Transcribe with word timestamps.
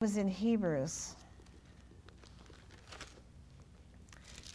was 0.00 0.16
in 0.16 0.28
Hebrews 0.28 1.14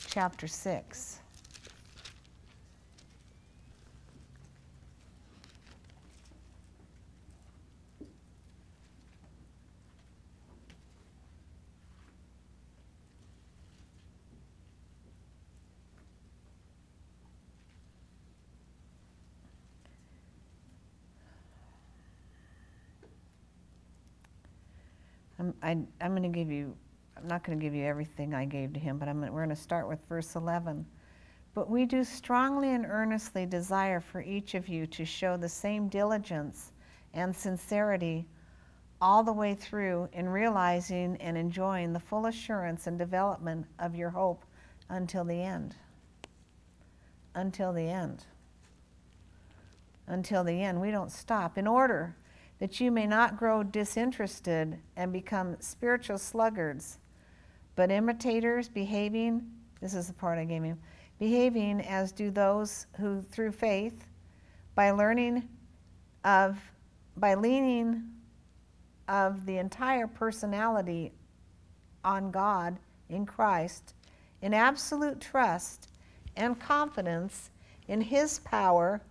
chapter 0.07 0.47
6. 0.47 1.19
I, 25.61 25.71
am 26.01 26.11
going 26.11 26.23
to 26.23 26.29
give 26.29 26.51
you, 26.51 26.75
I'm 27.17 27.27
not 27.27 27.43
going 27.43 27.57
to 27.57 27.63
give 27.63 27.73
you 27.73 27.85
everything 27.85 28.33
I 28.33 28.45
gave 28.45 28.73
to 28.73 28.79
him, 28.79 28.97
but 28.97 29.07
I'm, 29.07 29.21
we're 29.21 29.45
going 29.45 29.49
to 29.49 29.55
start 29.55 29.87
with 29.87 29.99
verse 30.07 30.35
11. 30.35 30.85
But 31.53 31.69
we 31.69 31.85
do 31.85 32.03
strongly 32.03 32.71
and 32.71 32.85
earnestly 32.85 33.45
desire 33.45 34.01
for 34.01 34.21
each 34.21 34.55
of 34.55 34.67
you 34.67 34.85
to 34.87 35.05
show 35.05 35.37
the 35.37 35.49
same 35.49 35.87
diligence 35.87 36.73
and 37.13 37.33
sincerity 37.33 38.27
all 39.01 39.23
the 39.23 39.33
way 39.33 39.53
through 39.53 40.09
in 40.13 40.27
realizing 40.27 41.15
and 41.17 41.37
enjoying 41.37 41.93
the 41.93 41.99
full 41.99 42.25
assurance 42.25 42.87
and 42.87 42.97
development 42.97 43.65
of 43.79 43.95
your 43.95 44.09
hope 44.09 44.43
until 44.89 45.23
the 45.23 45.41
end. 45.41 45.75
Until 47.33 47.73
the 47.73 47.87
end. 47.87 48.25
Until 50.07 50.43
the 50.43 50.61
end. 50.61 50.79
We 50.79 50.91
don't 50.91 51.11
stop. 51.11 51.57
In 51.57 51.67
order 51.67 52.15
that 52.59 52.79
you 52.79 52.91
may 52.91 53.05
not 53.05 53.37
grow 53.37 53.63
disinterested 53.63 54.77
and 54.95 55.11
become 55.11 55.57
spiritual 55.59 56.17
sluggards, 56.17 56.99
but 57.75 57.91
imitators, 57.91 58.69
behaving, 58.69 59.45
this 59.81 59.93
is 59.93 60.07
the 60.07 60.13
part 60.13 60.37
I 60.37 60.45
gave 60.45 60.63
you, 60.63 60.77
behaving 61.19 61.81
as 61.81 62.11
do 62.11 62.31
those 62.31 62.87
who 62.97 63.21
through 63.29 63.51
faith, 63.51 64.05
by 64.73 64.91
learning 64.91 65.47
of, 66.23 66.59
by 67.17 67.35
leaning 67.35 68.03
of 69.07 69.45
the 69.45 69.57
entire 69.57 70.07
personality 70.07 71.11
on 72.03 72.31
God 72.31 72.77
in 73.09 73.25
Christ, 73.25 73.93
in 74.41 74.53
absolute 74.53 75.19
trust 75.19 75.89
and 76.35 76.59
confidence 76.59 77.51
in 77.87 78.01
His 78.01 78.39
power, 78.39 79.01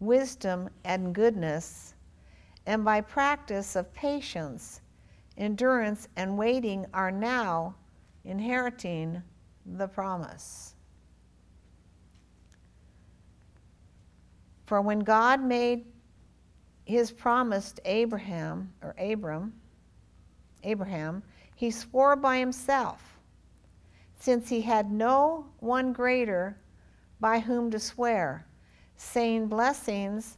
wisdom, 0.00 0.68
and 0.84 1.14
goodness 1.14 1.94
and 2.68 2.84
by 2.84 3.00
practice 3.00 3.76
of 3.76 3.90
patience, 3.94 4.82
endurance, 5.38 6.06
and 6.16 6.36
waiting 6.36 6.84
are 6.92 7.10
now 7.10 7.74
inheriting 8.26 9.22
the 9.64 9.88
promise. 9.88 10.74
For 14.66 14.82
when 14.82 14.98
God 14.98 15.42
made 15.42 15.86
his 16.84 17.10
promise 17.10 17.72
to 17.72 17.80
Abraham, 17.86 18.70
or 18.82 18.94
Abram, 18.98 19.54
Abraham, 20.62 21.22
he 21.54 21.70
swore 21.70 22.16
by 22.16 22.36
himself, 22.36 23.18
since 24.20 24.46
he 24.46 24.60
had 24.60 24.92
no 24.92 25.46
one 25.60 25.94
greater 25.94 26.58
by 27.18 27.38
whom 27.38 27.70
to 27.70 27.80
swear, 27.80 28.44
saying, 28.98 29.46
Blessings 29.46 30.36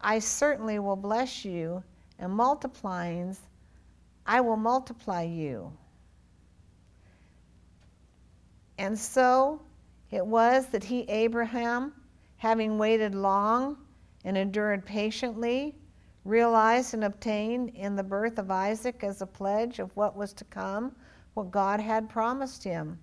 I 0.00 0.18
certainly 0.18 0.78
will 0.78 0.96
bless 0.96 1.44
you, 1.44 1.82
and 2.18 2.32
multiplying, 2.32 3.36
I 4.26 4.40
will 4.40 4.56
multiply 4.56 5.22
you. 5.22 5.72
And 8.78 8.98
so 8.98 9.60
it 10.10 10.24
was 10.24 10.66
that 10.68 10.84
he, 10.84 11.02
Abraham, 11.02 11.92
having 12.38 12.78
waited 12.78 13.14
long 13.14 13.76
and 14.24 14.36
endured 14.36 14.86
patiently, 14.86 15.74
realized 16.24 16.94
and 16.94 17.04
obtained 17.04 17.70
in 17.70 17.96
the 17.96 18.02
birth 18.02 18.38
of 18.38 18.50
Isaac 18.50 19.04
as 19.04 19.20
a 19.20 19.26
pledge 19.26 19.78
of 19.78 19.94
what 19.96 20.16
was 20.16 20.32
to 20.34 20.44
come, 20.44 20.96
what 21.34 21.50
God 21.50 21.80
had 21.80 22.08
promised 22.08 22.64
him. 22.64 22.98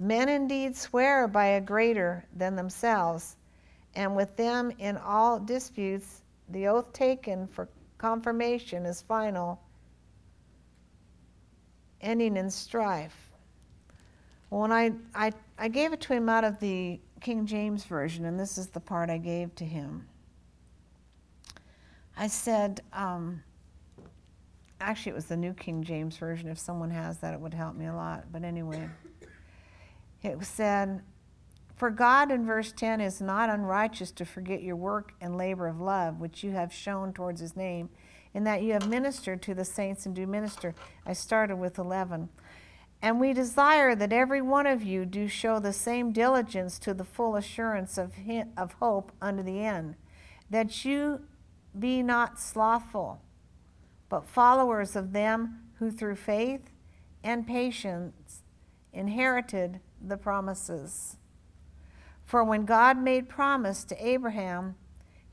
Men 0.00 0.28
indeed 0.28 0.76
swear 0.76 1.28
by 1.28 1.46
a 1.46 1.60
greater 1.60 2.24
than 2.34 2.56
themselves 2.56 3.36
and 3.96 4.16
with 4.16 4.36
them 4.36 4.72
in 4.78 4.96
all 4.96 5.38
disputes, 5.38 6.22
the 6.48 6.66
oath 6.66 6.92
taken 6.92 7.46
for 7.46 7.68
confirmation 7.98 8.84
is 8.86 9.00
final, 9.00 9.60
ending 12.00 12.36
in 12.36 12.50
strife. 12.50 13.30
Well, 14.50 14.62
when 14.62 14.72
I, 14.72 14.92
I, 15.14 15.32
I 15.58 15.68
gave 15.68 15.92
it 15.92 16.00
to 16.02 16.12
him 16.12 16.28
out 16.28 16.44
of 16.44 16.60
the 16.60 17.00
King 17.20 17.46
James 17.46 17.84
Version, 17.84 18.24
and 18.26 18.38
this 18.38 18.58
is 18.58 18.68
the 18.68 18.80
part 18.80 19.10
I 19.10 19.18
gave 19.18 19.54
to 19.56 19.64
him. 19.64 20.06
I 22.16 22.26
said, 22.26 22.82
um, 22.92 23.42
actually, 24.80 25.12
it 25.12 25.14
was 25.16 25.24
the 25.24 25.36
New 25.36 25.54
King 25.54 25.82
James 25.82 26.16
Version. 26.16 26.48
If 26.48 26.58
someone 26.58 26.90
has 26.90 27.18
that, 27.18 27.32
it 27.34 27.40
would 27.40 27.54
help 27.54 27.74
me 27.74 27.86
a 27.86 27.94
lot. 27.94 28.26
But 28.30 28.44
anyway, 28.44 28.88
it 30.22 30.44
said, 30.44 31.02
for 31.76 31.90
God, 31.90 32.30
in 32.30 32.46
verse 32.46 32.72
10, 32.72 33.00
is 33.00 33.20
not 33.20 33.50
unrighteous 33.50 34.12
to 34.12 34.24
forget 34.24 34.62
your 34.62 34.76
work 34.76 35.12
and 35.20 35.36
labor 35.36 35.66
of 35.66 35.80
love, 35.80 36.20
which 36.20 36.44
you 36.44 36.52
have 36.52 36.72
shown 36.72 37.12
towards 37.12 37.40
his 37.40 37.56
name, 37.56 37.88
in 38.32 38.44
that 38.44 38.62
you 38.62 38.72
have 38.72 38.88
ministered 38.88 39.42
to 39.42 39.54
the 39.54 39.64
saints 39.64 40.06
and 40.06 40.14
do 40.14 40.26
minister. 40.26 40.74
I 41.04 41.14
started 41.14 41.56
with 41.56 41.78
11. 41.78 42.28
And 43.02 43.20
we 43.20 43.32
desire 43.32 43.94
that 43.96 44.12
every 44.12 44.40
one 44.40 44.66
of 44.66 44.82
you 44.82 45.04
do 45.04 45.28
show 45.28 45.58
the 45.58 45.72
same 45.72 46.12
diligence 46.12 46.78
to 46.78 46.94
the 46.94 47.04
full 47.04 47.36
assurance 47.36 47.98
of, 47.98 48.12
of 48.56 48.72
hope 48.74 49.12
unto 49.20 49.42
the 49.42 49.60
end, 49.60 49.96
that 50.48 50.84
you 50.84 51.22
be 51.76 52.02
not 52.02 52.40
slothful, 52.40 53.20
but 54.08 54.28
followers 54.28 54.94
of 54.94 55.12
them 55.12 55.60
who 55.80 55.90
through 55.90 56.16
faith 56.16 56.70
and 57.24 57.46
patience 57.46 58.42
inherited 58.92 59.80
the 60.00 60.16
promises. 60.16 61.16
For 62.24 62.42
when 62.42 62.64
God 62.64 62.98
made 62.98 63.28
promise 63.28 63.84
to 63.84 64.06
Abraham, 64.06 64.76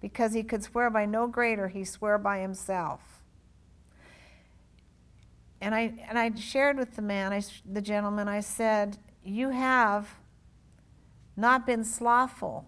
because 0.02 0.34
he 0.34 0.44
could 0.44 0.64
swear 0.64 0.90
by 0.90 1.06
no 1.06 1.28
greater, 1.28 1.68
he 1.68 1.86
swore 1.86 2.18
by 2.18 2.40
himself. 2.40 3.02
And 5.62 5.76
I, 5.76 5.94
and 6.10 6.18
I 6.18 6.34
shared 6.36 6.78
with 6.78 6.96
the 6.96 7.04
man, 7.04 7.32
I, 7.32 7.44
the 7.72 7.82
gentleman, 7.82 8.28
I 8.28 8.40
said, 8.40 8.98
You 9.24 9.50
have 9.50 10.16
not 11.38 11.68
been 11.68 11.86
slothful 11.86 12.68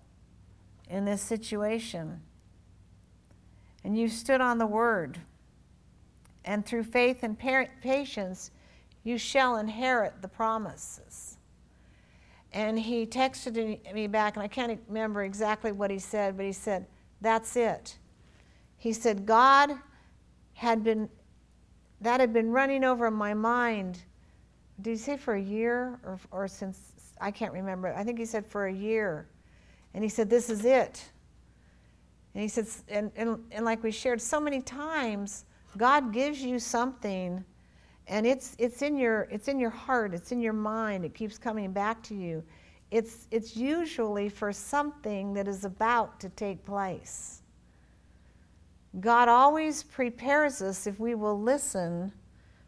in 0.89 1.05
this 1.05 1.21
situation. 1.21 2.21
And 3.83 3.97
you 3.97 4.07
stood 4.07 4.41
on 4.41 4.59
the 4.59 4.67
word. 4.67 5.19
And 6.45 6.65
through 6.65 6.83
faith 6.83 7.23
and 7.23 7.37
patience, 7.37 8.51
you 9.03 9.17
shall 9.17 9.57
inherit 9.57 10.21
the 10.21 10.27
promises. 10.27 11.37
And 12.53 12.77
he 12.79 13.05
texted 13.07 13.93
me 13.93 14.07
back, 14.07 14.35
and 14.35 14.43
I 14.43 14.47
can't 14.47 14.79
remember 14.87 15.23
exactly 15.23 15.71
what 15.71 15.89
he 15.89 15.97
said, 15.97 16.37
but 16.37 16.45
he 16.45 16.51
said, 16.51 16.85
That's 17.19 17.55
it. 17.55 17.97
He 18.77 18.93
said, 18.93 19.25
God 19.25 19.71
had 20.53 20.83
been, 20.83 21.09
that 22.01 22.19
had 22.19 22.31
been 22.31 22.51
running 22.51 22.83
over 22.83 23.09
my 23.09 23.33
mind. 23.33 24.03
Did 24.81 24.91
he 24.91 24.97
say 24.97 25.17
for 25.17 25.35
a 25.35 25.41
year 25.41 25.99
or, 26.03 26.19
or 26.31 26.47
since? 26.47 26.91
I 27.19 27.31
can't 27.31 27.53
remember. 27.53 27.93
I 27.95 28.03
think 28.03 28.19
he 28.19 28.25
said 28.25 28.45
for 28.45 28.67
a 28.67 28.73
year. 28.73 29.27
And 29.93 30.03
he 30.03 30.09
said, 30.09 30.29
This 30.29 30.49
is 30.49 30.65
it. 30.65 31.03
And 32.33 32.41
he 32.41 32.47
said, 32.47 32.67
and, 32.89 33.11
and, 33.15 33.39
and 33.51 33.65
like 33.65 33.83
we 33.83 33.91
shared 33.91 34.21
so 34.21 34.39
many 34.39 34.61
times, 34.61 35.45
God 35.77 36.11
gives 36.11 36.41
you 36.41 36.59
something 36.59 37.43
and 38.07 38.25
it's 38.25 38.55
it's 38.59 38.81
in 38.81 38.97
your 38.97 39.27
it's 39.31 39.47
in 39.47 39.59
your 39.59 39.69
heart 39.69 40.13
it's 40.13 40.31
in 40.31 40.41
your 40.41 40.53
mind 40.53 41.05
it 41.05 41.13
keeps 41.13 41.37
coming 41.37 41.71
back 41.71 42.01
to 42.03 42.15
you. 42.15 42.43
It's 42.91 43.27
it's 43.31 43.55
usually 43.55 44.29
for 44.29 44.51
something 44.51 45.33
that 45.33 45.47
is 45.47 45.65
about 45.65 46.19
to 46.19 46.29
take 46.29 46.63
place. 46.65 47.41
God 48.99 49.27
always 49.27 49.81
prepares 49.83 50.61
us 50.61 50.85
if 50.85 50.99
we 50.99 51.15
will 51.15 51.39
listen 51.39 52.11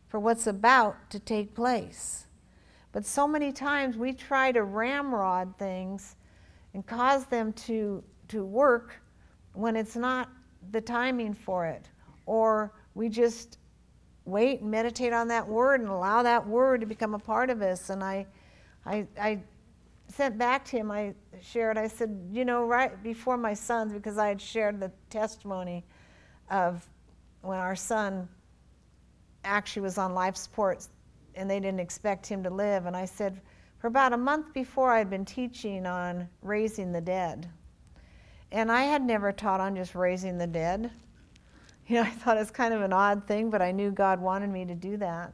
for 0.07 0.19
what's 0.19 0.47
about 0.47 1.09
to 1.11 1.19
take 1.19 1.53
place. 1.53 2.25
But 2.91 3.05
so 3.05 3.27
many 3.27 3.51
times 3.51 3.97
we 3.97 4.13
try 4.13 4.51
to 4.51 4.63
ramrod 4.63 5.53
things 5.59 6.15
and 6.73 6.85
cause 6.85 7.25
them 7.25 7.53
to 7.53 8.03
to 8.29 8.43
work 8.43 9.01
when 9.53 9.75
it's 9.75 9.95
not 9.95 10.29
the 10.71 10.81
timing 10.81 11.33
for 11.33 11.65
it 11.65 11.89
or 12.25 12.73
we 12.95 13.09
just 13.09 13.57
wait 14.25 14.61
and 14.61 14.71
meditate 14.71 15.13
on 15.13 15.27
that 15.29 15.47
word 15.47 15.81
and 15.81 15.89
allow 15.89 16.23
that 16.23 16.45
word 16.47 16.81
to 16.81 16.87
become 16.87 17.13
a 17.13 17.19
part 17.19 17.49
of 17.49 17.61
us. 17.61 17.89
And 17.89 18.03
I, 18.03 18.25
I, 18.85 19.07
I 19.19 19.39
sent 20.07 20.37
back 20.37 20.65
to 20.65 20.77
him, 20.77 20.91
I 20.91 21.13
shared, 21.41 21.77
I 21.77 21.87
said, 21.87 22.19
you 22.31 22.45
know, 22.45 22.65
right 22.65 23.01
before 23.03 23.37
my 23.37 23.53
sons, 23.53 23.93
because 23.93 24.17
I 24.17 24.27
had 24.27 24.41
shared 24.41 24.79
the 24.79 24.91
testimony 25.09 25.85
of 26.49 26.87
when 27.41 27.57
our 27.57 27.75
son 27.75 28.27
actually 29.43 29.83
was 29.83 29.97
on 29.97 30.13
life 30.13 30.35
support 30.35 30.87
and 31.35 31.49
they 31.49 31.59
didn't 31.59 31.79
expect 31.79 32.25
him 32.25 32.43
to 32.43 32.49
live. 32.49 32.85
And 32.85 32.95
I 32.95 33.05
said, 33.05 33.41
for 33.77 33.87
about 33.87 34.13
a 34.13 34.17
month 34.17 34.53
before, 34.53 34.91
I'd 34.91 35.09
been 35.09 35.25
teaching 35.25 35.85
on 35.85 36.27
raising 36.41 36.91
the 36.91 37.01
dead. 37.01 37.49
And 38.51 38.71
I 38.71 38.83
had 38.83 39.03
never 39.03 39.31
taught 39.31 39.59
on 39.59 39.75
just 39.75 39.95
raising 39.95 40.37
the 40.37 40.47
dead. 40.47 40.91
You 41.87 41.97
know, 41.97 42.01
I 42.01 42.09
thought 42.09 42.37
it 42.37 42.39
was 42.39 42.49
kind 42.49 42.73
of 42.73 42.81
an 42.81 42.91
odd 42.91 43.27
thing, 43.27 43.51
but 43.51 43.61
I 43.61 43.71
knew 43.71 43.91
God 43.91 44.19
wanted 44.19 44.49
me 44.49 44.65
to 44.65 44.73
do 44.73 44.97
that. 44.97 45.33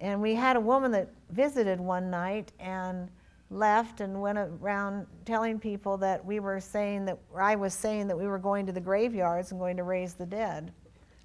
And 0.00 0.20
we 0.20 0.34
had 0.34 0.56
a 0.56 0.60
woman 0.60 0.90
that 0.90 1.10
visited 1.30 1.78
one 1.78 2.10
night 2.10 2.50
and 2.58 3.08
left 3.48 4.00
and 4.00 4.20
went 4.20 4.38
around 4.38 5.06
telling 5.24 5.60
people 5.60 5.96
that 5.98 6.24
we 6.24 6.40
were 6.40 6.58
saying 6.58 7.04
that 7.04 7.18
I 7.36 7.54
was 7.54 7.74
saying 7.74 8.08
that 8.08 8.18
we 8.18 8.26
were 8.26 8.38
going 8.38 8.66
to 8.66 8.72
the 8.72 8.80
graveyards 8.80 9.52
and 9.52 9.60
going 9.60 9.76
to 9.76 9.84
raise 9.84 10.14
the 10.14 10.26
dead. 10.26 10.72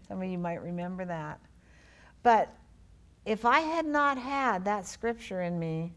Some 0.08 0.22
of 0.22 0.30
you 0.30 0.38
might 0.38 0.62
remember 0.62 1.06
that. 1.06 1.40
But 2.22 2.54
if 3.26 3.44
I 3.46 3.62
had 3.62 3.86
not 3.86 4.18
had 4.18 4.66
that 4.66 4.86
scripture 4.86 5.42
in 5.42 5.58
me 5.58 5.94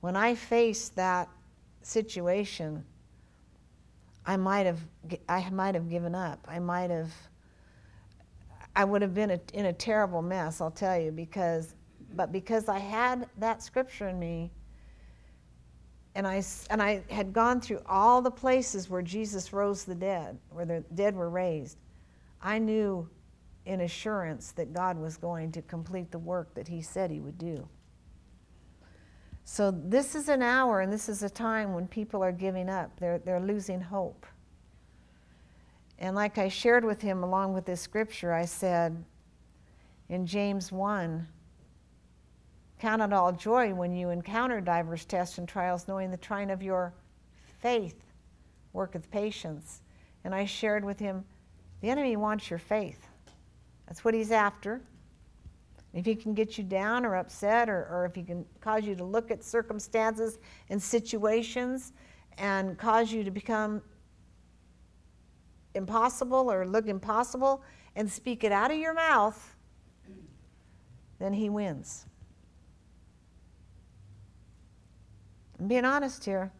when 0.00 0.16
I 0.16 0.34
faced 0.34 0.96
that 0.96 1.28
situation, 1.82 2.84
I 4.26 4.36
might 4.36 4.66
have 4.66 4.80
I 5.28 5.48
might 5.50 5.74
have 5.74 5.88
given 5.88 6.14
up. 6.14 6.44
I 6.48 6.58
might 6.58 6.90
have 6.90 7.12
I 8.76 8.84
would 8.84 9.02
have 9.02 9.14
been 9.14 9.30
a, 9.32 9.40
in 9.52 9.66
a 9.66 9.72
terrible 9.72 10.22
mess, 10.22 10.60
I'll 10.60 10.70
tell 10.70 10.98
you, 10.98 11.10
because 11.10 11.74
but 12.14 12.32
because 12.32 12.68
I 12.68 12.78
had 12.78 13.28
that 13.38 13.62
scripture 13.62 14.08
in 14.08 14.18
me 14.18 14.50
and 16.14 16.26
I, 16.26 16.42
and 16.70 16.82
I 16.82 17.04
had 17.08 17.32
gone 17.32 17.60
through 17.60 17.82
all 17.86 18.20
the 18.20 18.30
places 18.30 18.90
where 18.90 19.02
Jesus 19.02 19.52
rose 19.52 19.84
the 19.84 19.94
dead, 19.94 20.38
where 20.50 20.64
the 20.64 20.84
dead 20.94 21.14
were 21.14 21.30
raised, 21.30 21.78
I 22.42 22.58
knew 22.58 23.08
in 23.64 23.82
assurance 23.82 24.52
that 24.52 24.72
God 24.72 24.98
was 24.98 25.16
going 25.16 25.52
to 25.52 25.62
complete 25.62 26.10
the 26.10 26.18
work 26.18 26.54
that 26.54 26.66
He 26.66 26.82
said 26.82 27.10
He 27.10 27.20
would 27.20 27.38
do. 27.38 27.68
So, 29.44 29.70
this 29.70 30.14
is 30.14 30.28
an 30.28 30.42
hour 30.42 30.80
and 30.80 30.92
this 30.92 31.08
is 31.08 31.22
a 31.22 31.30
time 31.30 31.72
when 31.74 31.86
people 31.86 32.22
are 32.22 32.32
giving 32.32 32.68
up, 32.68 32.98
they're, 32.98 33.18
they're 33.18 33.40
losing 33.40 33.80
hope. 33.80 34.26
And 36.00 36.16
like 36.16 36.38
I 36.38 36.48
shared 36.48 36.84
with 36.84 37.02
him 37.02 37.22
along 37.22 37.52
with 37.52 37.66
this 37.66 37.80
scripture, 37.80 38.32
I 38.32 38.46
said 38.46 39.04
in 40.08 40.26
James 40.26 40.72
1 40.72 41.28
Count 42.80 43.02
it 43.02 43.12
all 43.12 43.30
joy 43.30 43.74
when 43.74 43.94
you 43.94 44.08
encounter 44.08 44.58
diverse 44.58 45.04
tests 45.04 45.36
and 45.36 45.46
trials, 45.46 45.86
knowing 45.86 46.10
the 46.10 46.16
trying 46.16 46.50
of 46.50 46.62
your 46.62 46.94
faith 47.60 48.02
worketh 48.72 49.10
patience. 49.10 49.82
And 50.24 50.34
I 50.34 50.46
shared 50.46 50.82
with 50.82 50.98
him 50.98 51.24
the 51.82 51.90
enemy 51.90 52.16
wants 52.16 52.48
your 52.48 52.58
faith. 52.58 53.06
That's 53.86 54.02
what 54.02 54.14
he's 54.14 54.30
after. 54.30 54.80
If 55.92 56.06
he 56.06 56.14
can 56.14 56.32
get 56.32 56.56
you 56.56 56.64
down 56.64 57.04
or 57.04 57.16
upset, 57.16 57.68
or, 57.68 57.86
or 57.90 58.06
if 58.06 58.14
he 58.14 58.22
can 58.22 58.46
cause 58.62 58.84
you 58.84 58.94
to 58.94 59.04
look 59.04 59.30
at 59.30 59.44
circumstances 59.44 60.38
and 60.70 60.82
situations 60.82 61.92
and 62.38 62.78
cause 62.78 63.12
you 63.12 63.24
to 63.24 63.30
become 63.30 63.82
impossible 65.74 66.50
or 66.50 66.66
look 66.66 66.86
impossible 66.86 67.62
and 67.96 68.10
speak 68.10 68.44
it 68.44 68.52
out 68.52 68.70
of 68.70 68.78
your 68.78 68.94
mouth, 68.94 69.56
then 71.18 71.32
he 71.32 71.48
wins. 71.50 72.06
I'm 75.58 75.68
being 75.68 75.84
honest 75.84 76.24
here. 76.24 76.50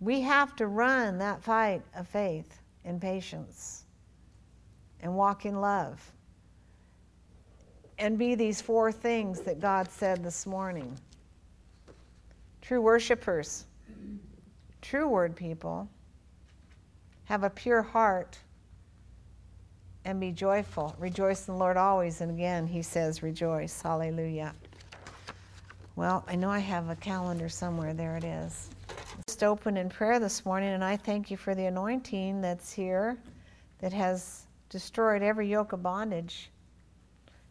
We 0.00 0.22
have 0.22 0.56
to 0.56 0.66
run 0.66 1.18
that 1.18 1.42
fight 1.42 1.82
of 1.94 2.08
faith 2.08 2.60
and 2.84 3.00
patience 3.00 3.84
and 5.02 5.14
walk 5.14 5.44
in 5.44 5.60
love 5.60 6.00
and 7.98 8.16
be 8.16 8.34
these 8.34 8.62
four 8.62 8.90
things 8.90 9.40
that 9.42 9.60
God 9.60 9.90
said 9.90 10.24
this 10.24 10.46
morning. 10.46 10.96
True 12.62 12.80
worshipers, 12.80 13.66
true 14.80 15.06
word 15.06 15.36
people, 15.36 15.86
have 17.30 17.44
a 17.44 17.50
pure 17.50 17.80
heart 17.80 18.36
and 20.04 20.18
be 20.18 20.32
joyful. 20.32 20.96
Rejoice 20.98 21.46
in 21.46 21.54
the 21.54 21.60
Lord 21.60 21.76
always. 21.76 22.22
And 22.22 22.32
again, 22.32 22.66
he 22.66 22.82
says, 22.82 23.22
rejoice. 23.22 23.80
Hallelujah. 23.80 24.52
Well, 25.94 26.24
I 26.26 26.34
know 26.34 26.50
I 26.50 26.58
have 26.58 26.88
a 26.88 26.96
calendar 26.96 27.48
somewhere. 27.48 27.94
There 27.94 28.16
it 28.16 28.24
is. 28.24 28.70
Just 29.28 29.44
open 29.44 29.76
in 29.76 29.88
prayer 29.88 30.18
this 30.18 30.44
morning, 30.44 30.70
and 30.70 30.82
I 30.82 30.96
thank 30.96 31.30
you 31.30 31.36
for 31.36 31.54
the 31.54 31.66
anointing 31.66 32.40
that's 32.40 32.72
here 32.72 33.16
that 33.78 33.92
has 33.92 34.46
destroyed 34.68 35.22
every 35.22 35.48
yoke 35.48 35.72
of 35.72 35.84
bondage. 35.84 36.50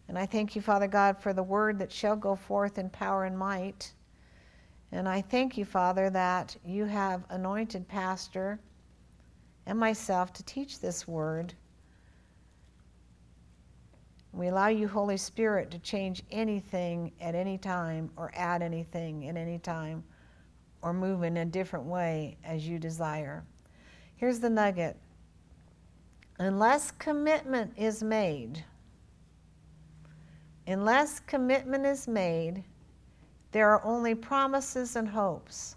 And 0.10 0.20
I 0.20 0.26
thank 0.26 0.58
you, 0.58 0.62
Father 0.62 0.88
God, 0.88 1.18
for 1.18 1.32
the 1.32 1.42
word 1.42 1.80
that 1.80 1.90
shall 1.90 2.18
go 2.18 2.36
forth 2.36 2.80
in 2.80 2.90
power 2.90 3.24
and 3.24 3.38
might. 3.38 3.94
And 4.92 5.08
I 5.08 5.22
thank 5.22 5.58
you, 5.58 5.64
Father, 5.64 6.10
that 6.10 6.58
you 6.66 6.84
have 6.84 7.24
anointed 7.30 7.88
Pastor 7.88 8.60
and 9.70 9.80
myself 9.80 10.34
to 10.34 10.44
teach 10.44 10.80
this 10.80 11.08
word. 11.08 11.54
We 14.34 14.48
allow 14.48 14.70
you, 14.70 14.88
Holy 14.88 15.16
Spirit, 15.16 15.70
to 15.70 15.78
change 15.78 16.24
anything 16.32 17.12
at 17.22 17.36
any 17.36 17.60
time 17.60 18.10
or 18.18 18.32
add 18.34 18.64
anything 18.64 19.30
at 19.30 19.38
any 19.38 19.60
time 19.60 20.04
or 20.82 20.92
move 20.92 21.22
in 21.22 21.38
a 21.38 21.46
different 21.46 21.86
way 21.86 22.36
as 22.44 22.68
you 22.68 22.80
desire. 22.80 23.44
Here's 24.16 24.40
the 24.40 24.50
nugget 24.50 24.98
unless 26.40 26.90
commitment 26.90 27.72
is 27.78 28.02
made, 28.02 28.64
unless 30.66 31.20
commitment 31.20 31.86
is 31.86 32.08
made, 32.08 32.64
there 33.52 33.70
are 33.70 33.86
only 33.86 34.16
promises 34.16 34.96
and 34.96 35.08
hopes, 35.08 35.76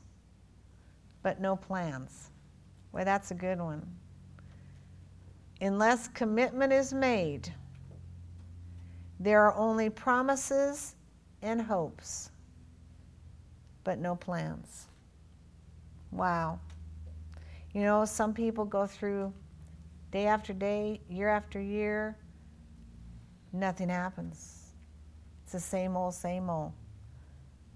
but 1.22 1.42
no 1.42 1.56
plans. 1.56 2.31
Well, 2.92 3.04
that's 3.04 3.30
a 3.30 3.34
good 3.34 3.58
one. 3.58 3.86
Unless 5.60 6.08
commitment 6.08 6.72
is 6.72 6.92
made, 6.92 7.52
there 9.18 9.42
are 9.42 9.54
only 9.54 9.88
promises 9.88 10.94
and 11.40 11.60
hopes, 11.60 12.30
but 13.84 13.98
no 13.98 14.14
plans. 14.14 14.88
Wow. 16.10 16.58
You 17.72 17.82
know, 17.82 18.04
some 18.04 18.34
people 18.34 18.64
go 18.64 18.86
through 18.86 19.32
day 20.10 20.26
after 20.26 20.52
day, 20.52 21.00
year 21.08 21.28
after 21.28 21.60
year, 21.60 22.16
nothing 23.52 23.88
happens. 23.88 24.72
It's 25.44 25.52
the 25.52 25.60
same 25.60 25.96
old, 25.96 26.14
same 26.14 26.50
old. 26.50 26.72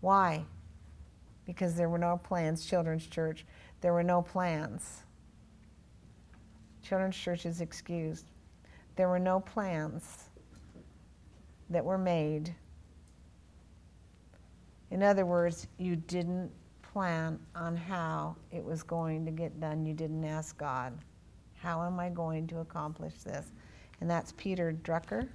Why? 0.01 0.45
Because 1.47 1.75
there 1.75 1.89
were 1.89 1.99
no 1.99 2.19
plans, 2.19 2.67
Children's 2.67 3.07
Church. 3.07 3.47
There 3.81 3.93
were 3.93 4.03
no 4.03 4.21
plans. 4.21 5.03
Children's 6.87 7.17
Church 7.17 7.47
is 7.47 7.61
excused. 7.61 8.27
There 8.97 9.09
were 9.09 9.19
no 9.19 9.41
plans 9.41 10.25
that 11.71 11.85
were 11.85 11.99
made. 11.99 12.55
In 14.91 15.03
other 15.03 15.27
words, 15.27 15.67
you 15.79 15.97
didn't 15.97 16.51
plan 16.83 17.39
on 17.55 17.77
how 17.77 18.37
it 18.53 18.65
was 18.65 18.83
going 18.83 19.25
to 19.27 19.31
get 19.31 19.61
done. 19.61 19.85
You 19.85 19.95
didn't 19.95 20.25
ask 20.25 20.57
God, 20.57 20.93
How 21.55 21.85
am 21.85 21.99
I 21.99 22.09
going 22.09 22.47
to 22.49 22.61
accomplish 22.61 23.15
this? 23.25 23.53
And 24.01 24.09
that's 24.09 24.33
Peter 24.37 24.77
Drucker. 24.83 25.29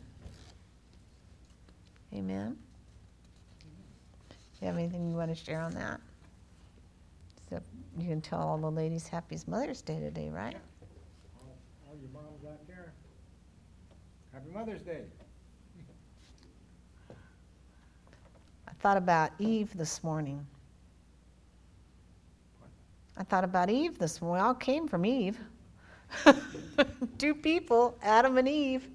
Amen. 2.13 2.57
You 4.61 4.67
have 4.67 4.77
anything 4.77 5.09
you 5.09 5.15
want 5.15 5.35
to 5.35 5.43
share 5.43 5.59
on 5.61 5.73
that? 5.73 5.99
So 7.49 7.59
you 7.97 8.07
can 8.07 8.21
tell 8.21 8.39
all 8.39 8.57
the 8.57 8.69
ladies 8.69 9.07
Happy 9.07 9.37
Mother's 9.47 9.81
Day 9.81 9.99
today, 9.99 10.29
right? 10.29 10.55
All, 11.39 11.57
all 11.87 11.95
your 11.99 12.09
moms 12.11 12.45
out 12.45 12.65
there, 12.67 12.93
Happy 14.33 14.49
Mother's 14.53 14.81
Day. 14.81 15.01
I 18.65 18.71
thought 18.79 18.95
about 18.95 19.31
Eve 19.39 19.75
this 19.75 20.01
morning. 20.05 20.45
I 23.17 23.23
thought 23.23 23.43
about 23.43 23.69
Eve 23.69 23.99
this 23.99 24.21
morning. 24.21 24.41
We 24.41 24.47
all 24.47 24.53
came 24.53 24.87
from 24.87 25.05
Eve. 25.05 25.37
Two 27.17 27.35
people, 27.35 27.97
Adam 28.01 28.37
and 28.37 28.47
Eve. 28.47 28.87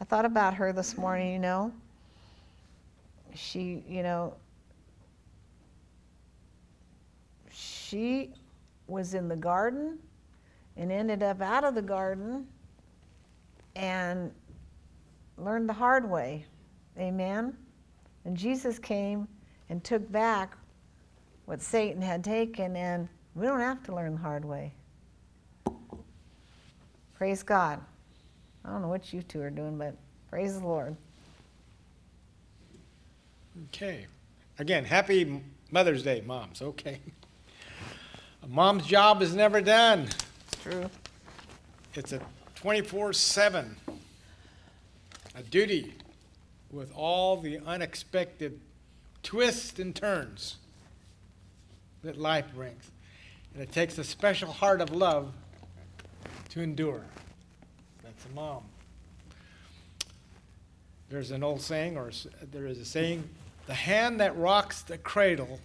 I 0.00 0.04
thought 0.04 0.24
about 0.24 0.54
her 0.54 0.72
this 0.72 0.98
morning, 0.98 1.32
you 1.34 1.38
know. 1.38 1.72
She, 3.32 3.84
you 3.88 4.02
know, 4.02 4.34
she 7.52 8.30
was 8.88 9.14
in 9.14 9.28
the 9.28 9.36
garden 9.36 10.00
and 10.76 10.90
ended 10.90 11.22
up 11.22 11.40
out 11.40 11.62
of 11.62 11.76
the 11.76 11.82
garden 11.82 12.48
and 13.76 14.32
learned 15.42 15.68
the 15.68 15.74
hard 15.74 16.08
way. 16.08 16.44
Amen. 16.98 17.56
And 18.24 18.36
Jesus 18.36 18.78
came 18.78 19.26
and 19.68 19.82
took 19.82 20.10
back 20.10 20.56
what 21.46 21.62
Satan 21.62 22.02
had 22.02 22.22
taken, 22.22 22.76
and 22.76 23.08
we 23.34 23.46
don't 23.46 23.60
have 23.60 23.82
to 23.84 23.94
learn 23.94 24.14
the 24.14 24.20
hard 24.20 24.44
way. 24.44 24.74
Praise 27.14 27.42
God. 27.42 27.80
I 28.64 28.70
don't 28.70 28.82
know 28.82 28.88
what 28.88 29.12
you 29.12 29.22
two 29.22 29.40
are 29.40 29.50
doing, 29.50 29.78
but 29.78 29.94
praise 30.28 30.58
the 30.58 30.66
Lord. 30.66 30.96
Okay. 33.68 34.06
Again, 34.58 34.84
happy 34.84 35.42
Mother's 35.70 36.02
Day, 36.02 36.22
moms. 36.26 36.62
Okay. 36.62 37.00
A 38.42 38.48
mom's 38.48 38.86
job 38.86 39.22
is 39.22 39.34
never 39.34 39.60
done. 39.60 40.08
It's 40.46 40.62
true. 40.62 40.90
It's 41.94 42.12
a 42.12 42.20
24 42.56 43.12
7, 43.12 43.76
a 45.40 45.42
duty 45.44 45.94
with 46.70 46.92
all 46.94 47.38
the 47.38 47.58
unexpected 47.60 48.60
twists 49.22 49.78
and 49.78 49.96
turns 49.96 50.56
that 52.02 52.18
life 52.18 52.44
brings. 52.54 52.90
And 53.54 53.62
it 53.62 53.72
takes 53.72 53.96
a 53.96 54.04
special 54.04 54.52
heart 54.52 54.82
of 54.82 54.90
love 54.90 55.32
to 56.50 56.60
endure. 56.60 57.04
That's 58.02 58.26
a 58.26 58.34
mom. 58.34 58.64
There's 61.08 61.30
an 61.30 61.42
old 61.42 61.62
saying, 61.62 61.96
or 61.96 62.10
there 62.52 62.66
is 62.66 62.78
a 62.78 62.84
saying, 62.84 63.26
the 63.66 63.74
hand 63.74 64.20
that 64.20 64.36
rocks 64.36 64.82
the 64.82 64.98
cradle 64.98 65.58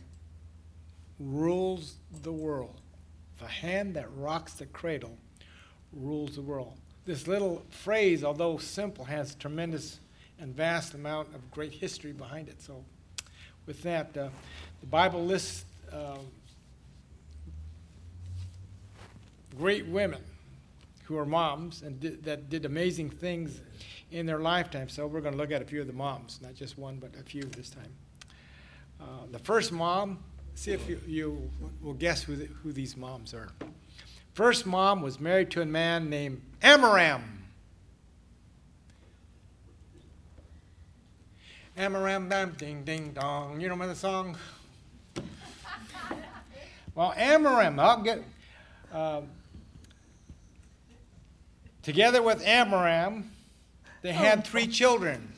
rules 1.20 1.96
the 2.24 2.32
world. 2.32 2.80
The 3.40 3.48
hand 3.48 3.96
that 3.96 4.08
rocks 4.16 4.54
the 4.54 4.68
cradle 4.68 5.18
rules 5.92 6.36
the 6.36 6.42
world. 6.42 6.78
This 7.06 7.28
little 7.28 7.64
phrase, 7.70 8.24
although 8.24 8.58
simple, 8.58 9.06
has 9.06 9.36
tremendous 9.36 10.00
and 10.40 10.56
vast 10.56 10.94
amount 10.94 11.34
of 11.36 11.52
great 11.52 11.72
history 11.72 12.12
behind 12.12 12.50
it. 12.50 12.62
So, 12.62 12.84
with 13.66 13.82
that, 13.84 14.16
uh, 14.18 14.30
the 14.82 14.88
Bible 14.88 15.24
lists 15.24 15.66
uh, 15.92 16.18
great 19.58 19.86
women 19.88 20.22
who 21.06 21.18
are 21.18 21.26
moms 21.26 21.82
and 21.84 22.02
that 22.24 22.50
did 22.50 22.66
amazing 22.66 23.10
things 23.10 23.60
in 24.12 24.26
their 24.26 24.40
lifetime. 24.40 24.90
So 24.90 25.08
we're 25.08 25.22
going 25.22 25.34
to 25.34 25.38
look 25.38 25.52
at 25.52 25.62
a 25.62 25.66
few 25.66 25.82
of 25.82 25.88
the 25.88 25.94
moms, 25.94 26.40
not 26.42 26.56
just 26.56 26.78
one, 26.78 26.98
but 26.98 27.12
a 27.20 27.24
few 27.24 27.44
this 27.44 27.70
time. 27.70 27.92
Uh, 29.00 29.06
the 29.32 29.40
first 29.40 29.72
mom, 29.72 30.20
see 30.56 30.72
if 30.72 30.88
you, 30.90 31.00
you 31.06 31.52
will 31.82 31.94
guess 31.94 32.24
who, 32.24 32.36
the, 32.36 32.46
who 32.46 32.72
these 32.72 32.98
moms 32.98 33.34
are. 33.34 33.50
First 34.36 34.66
mom 34.66 35.02
was 35.02 35.18
married 35.18 35.50
to 35.52 35.62
a 35.62 35.66
man 35.66 36.10
named 36.10 36.42
Amram. 36.62 37.46
Amram, 41.78 42.28
bam, 42.28 42.54
ding, 42.58 42.84
ding, 42.84 43.14
dong. 43.14 43.62
You 43.62 43.70
know 43.70 43.78
the 43.88 43.96
song? 43.96 44.38
well, 46.96 47.14
Amram, 47.16 47.80
I'll 47.80 48.02
get. 48.02 48.26
Um, 48.92 49.30
together 51.82 52.22
with 52.22 52.46
Amram, 52.46 53.32
they 54.02 54.12
had 54.12 54.46
three 54.46 54.68
children. 54.68 55.32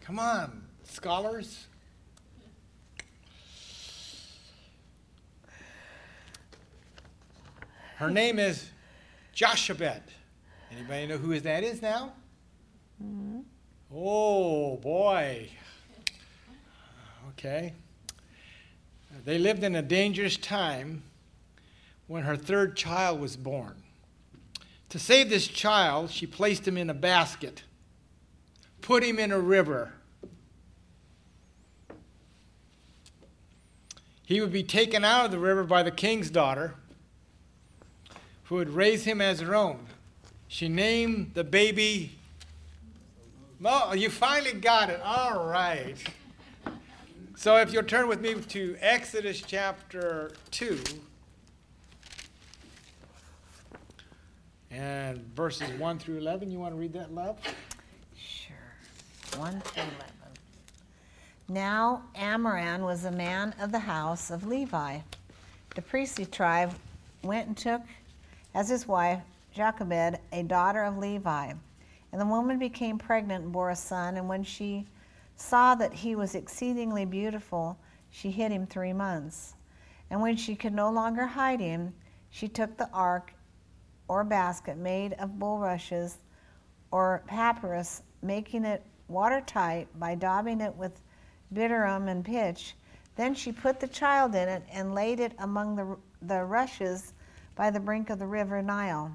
Come 0.00 0.20
on, 0.20 0.62
scholars. 0.84 1.66
Her 8.00 8.08
name 8.08 8.38
is 8.38 8.70
Jochebed. 9.34 10.00
Anybody 10.72 11.06
know 11.06 11.18
who 11.18 11.38
that 11.38 11.62
is 11.62 11.82
now? 11.82 12.14
Mm-hmm. 13.04 13.40
Oh 13.94 14.78
boy. 14.78 15.50
Okay. 17.28 17.74
They 19.26 19.36
lived 19.36 19.62
in 19.64 19.74
a 19.76 19.82
dangerous 19.82 20.38
time 20.38 21.02
when 22.06 22.22
her 22.22 22.36
third 22.36 22.74
child 22.74 23.20
was 23.20 23.36
born. 23.36 23.82
To 24.88 24.98
save 24.98 25.28
this 25.28 25.46
child, 25.46 26.10
she 26.10 26.26
placed 26.26 26.66
him 26.66 26.78
in 26.78 26.88
a 26.88 26.94
basket, 26.94 27.64
put 28.80 29.04
him 29.04 29.18
in 29.18 29.30
a 29.30 29.38
river. 29.38 29.92
He 34.24 34.40
would 34.40 34.52
be 34.52 34.62
taken 34.62 35.04
out 35.04 35.26
of 35.26 35.30
the 35.32 35.38
river 35.38 35.64
by 35.64 35.82
the 35.82 35.90
king's 35.90 36.30
daughter 36.30 36.76
who 38.50 38.56
would 38.56 38.68
raise 38.68 39.04
him 39.04 39.20
as 39.20 39.38
her 39.38 39.54
own. 39.54 39.78
She 40.48 40.68
named 40.68 41.30
the 41.34 41.44
baby. 41.44 42.18
Mo, 43.60 43.82
oh, 43.84 43.94
you 43.94 44.10
finally 44.10 44.54
got 44.54 44.90
it. 44.90 45.00
All 45.04 45.46
right. 45.46 45.94
So 47.36 47.58
if 47.58 47.72
you'll 47.72 47.84
turn 47.84 48.08
with 48.08 48.20
me 48.20 48.34
to 48.34 48.76
Exodus 48.80 49.40
chapter 49.40 50.32
2 50.50 50.80
and 54.72 55.18
verses 55.36 55.70
1 55.78 55.98
through 56.00 56.18
11. 56.18 56.50
You 56.50 56.58
want 56.58 56.74
to 56.74 56.80
read 56.80 56.92
that, 56.94 57.14
love? 57.14 57.38
Sure. 58.16 58.56
1 59.38 59.60
through 59.60 59.82
11. 59.82 59.94
Now 61.48 62.02
Amram 62.16 62.82
was 62.82 63.04
a 63.04 63.12
man 63.12 63.54
of 63.60 63.70
the 63.70 63.78
house 63.78 64.32
of 64.32 64.44
Levi. 64.44 64.98
The 65.76 65.82
priestly 65.82 66.26
tribe 66.26 66.74
went 67.22 67.46
and 67.46 67.56
took 67.56 67.82
as 68.54 68.68
his 68.68 68.86
wife, 68.86 69.22
Jochebed, 69.52 70.18
a 70.32 70.42
daughter 70.42 70.82
of 70.84 70.98
Levi. 70.98 71.52
And 72.12 72.20
the 72.20 72.26
woman 72.26 72.58
became 72.58 72.98
pregnant 72.98 73.44
and 73.44 73.52
bore 73.52 73.70
a 73.70 73.76
son, 73.76 74.16
and 74.16 74.28
when 74.28 74.42
she 74.42 74.86
saw 75.36 75.74
that 75.76 75.92
he 75.92 76.14
was 76.14 76.34
exceedingly 76.34 77.04
beautiful, 77.04 77.78
she 78.10 78.30
hid 78.30 78.52
him 78.52 78.66
three 78.66 78.92
months. 78.92 79.54
And 80.10 80.20
when 80.20 80.36
she 80.36 80.56
could 80.56 80.74
no 80.74 80.90
longer 80.90 81.26
hide 81.26 81.60
him, 81.60 81.94
she 82.30 82.48
took 82.48 82.76
the 82.76 82.90
ark 82.92 83.32
or 84.08 84.24
basket 84.24 84.76
made 84.76 85.12
of 85.14 85.38
bulrushes 85.38 86.18
or 86.90 87.22
papyrus, 87.26 88.02
making 88.22 88.64
it 88.64 88.82
watertight 89.08 89.88
by 89.98 90.16
daubing 90.16 90.60
it 90.60 90.74
with 90.74 91.00
bitumen 91.52 92.08
and 92.08 92.24
pitch. 92.24 92.74
Then 93.16 93.34
she 93.34 93.52
put 93.52 93.80
the 93.80 93.88
child 93.88 94.34
in 94.34 94.48
it 94.48 94.64
and 94.72 94.94
laid 94.94 95.20
it 95.20 95.32
among 95.38 95.76
the, 95.76 95.96
the 96.22 96.44
rushes 96.44 97.12
by 97.60 97.68
the 97.68 97.78
brink 97.78 98.08
of 98.08 98.18
the 98.18 98.26
river 98.26 98.62
Nile. 98.62 99.14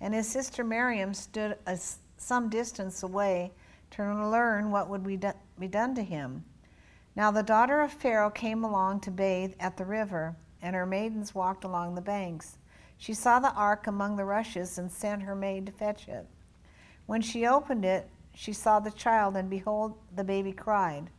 And 0.00 0.14
his 0.14 0.26
sister 0.26 0.64
Miriam 0.64 1.12
stood 1.12 1.58
a, 1.66 1.78
some 2.16 2.48
distance 2.48 3.02
away 3.02 3.52
to 3.90 4.02
learn 4.30 4.70
what 4.70 4.88
would 4.88 5.04
be, 5.04 5.18
do, 5.18 5.32
be 5.58 5.68
done 5.68 5.94
to 5.96 6.02
him. 6.02 6.42
Now 7.14 7.30
the 7.30 7.42
daughter 7.42 7.82
of 7.82 7.92
Pharaoh 7.92 8.30
came 8.30 8.64
along 8.64 9.00
to 9.00 9.10
bathe 9.10 9.52
at 9.60 9.76
the 9.76 9.84
river, 9.84 10.34
and 10.62 10.74
her 10.74 10.86
maidens 10.86 11.34
walked 11.34 11.64
along 11.64 11.94
the 11.94 12.00
banks. 12.00 12.56
She 12.96 13.12
saw 13.12 13.40
the 13.40 13.52
ark 13.52 13.86
among 13.86 14.16
the 14.16 14.24
rushes 14.24 14.78
and 14.78 14.90
sent 14.90 15.24
her 15.24 15.34
maid 15.34 15.66
to 15.66 15.72
fetch 15.72 16.08
it. 16.08 16.26
When 17.04 17.20
she 17.20 17.46
opened 17.46 17.84
it, 17.84 18.08
she 18.34 18.54
saw 18.54 18.80
the 18.80 18.90
child, 18.90 19.36
and 19.36 19.50
behold, 19.50 19.98
the 20.16 20.24
baby 20.24 20.52
cried. 20.52 21.10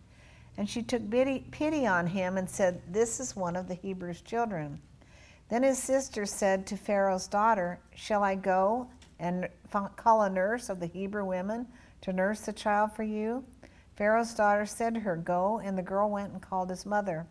And 0.58 0.68
she 0.68 0.82
took 0.82 1.08
pity 1.08 1.86
on 1.86 2.08
him 2.08 2.36
and 2.36 2.50
said, 2.50 2.82
This 2.90 3.20
is 3.20 3.36
one 3.36 3.56
of 3.56 3.68
the 3.68 3.76
Hebrews' 3.76 4.22
children. 4.22 4.82
Then 5.54 5.62
his 5.62 5.78
sister 5.78 6.26
said 6.26 6.66
to 6.66 6.76
Pharaoh's 6.76 7.28
daughter, 7.28 7.78
Shall 7.94 8.24
I 8.24 8.34
go 8.34 8.88
and 9.20 9.48
call 9.96 10.24
a 10.24 10.30
nurse 10.32 10.68
of 10.68 10.80
the 10.80 10.88
Hebrew 10.88 11.26
women 11.26 11.68
to 12.02 12.12
nurse 12.12 12.40
the 12.40 12.54
child 12.54 12.94
for 12.96 13.04
you? 13.04 13.46
Pharaoh's 13.96 14.34
daughter 14.34 14.66
said 14.66 14.96
to 14.96 15.00
her, 15.02 15.16
Go, 15.16 15.62
and 15.64 15.78
the 15.78 15.84
girl 15.84 16.10
went 16.10 16.34
and 16.34 16.42
called 16.42 16.72
his 16.72 16.88
mother. 16.88 17.28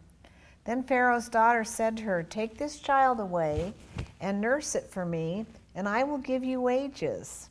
Then 0.64 0.85
Pharaoh's 0.85 1.29
daughter 1.29 1.64
said 1.64 1.97
to 1.97 2.05
her, 2.05 2.23
Take 2.23 2.59
this 2.59 2.79
child 2.79 3.19
away 3.19 3.75
and 4.21 4.41
nurse 4.41 4.76
it 4.76 4.88
for 4.88 5.05
me, 5.05 5.45
and 5.75 5.88
I 5.88 6.05
will 6.05 6.19
give 6.19 6.45
you 6.45 6.61
wages. 6.61 7.49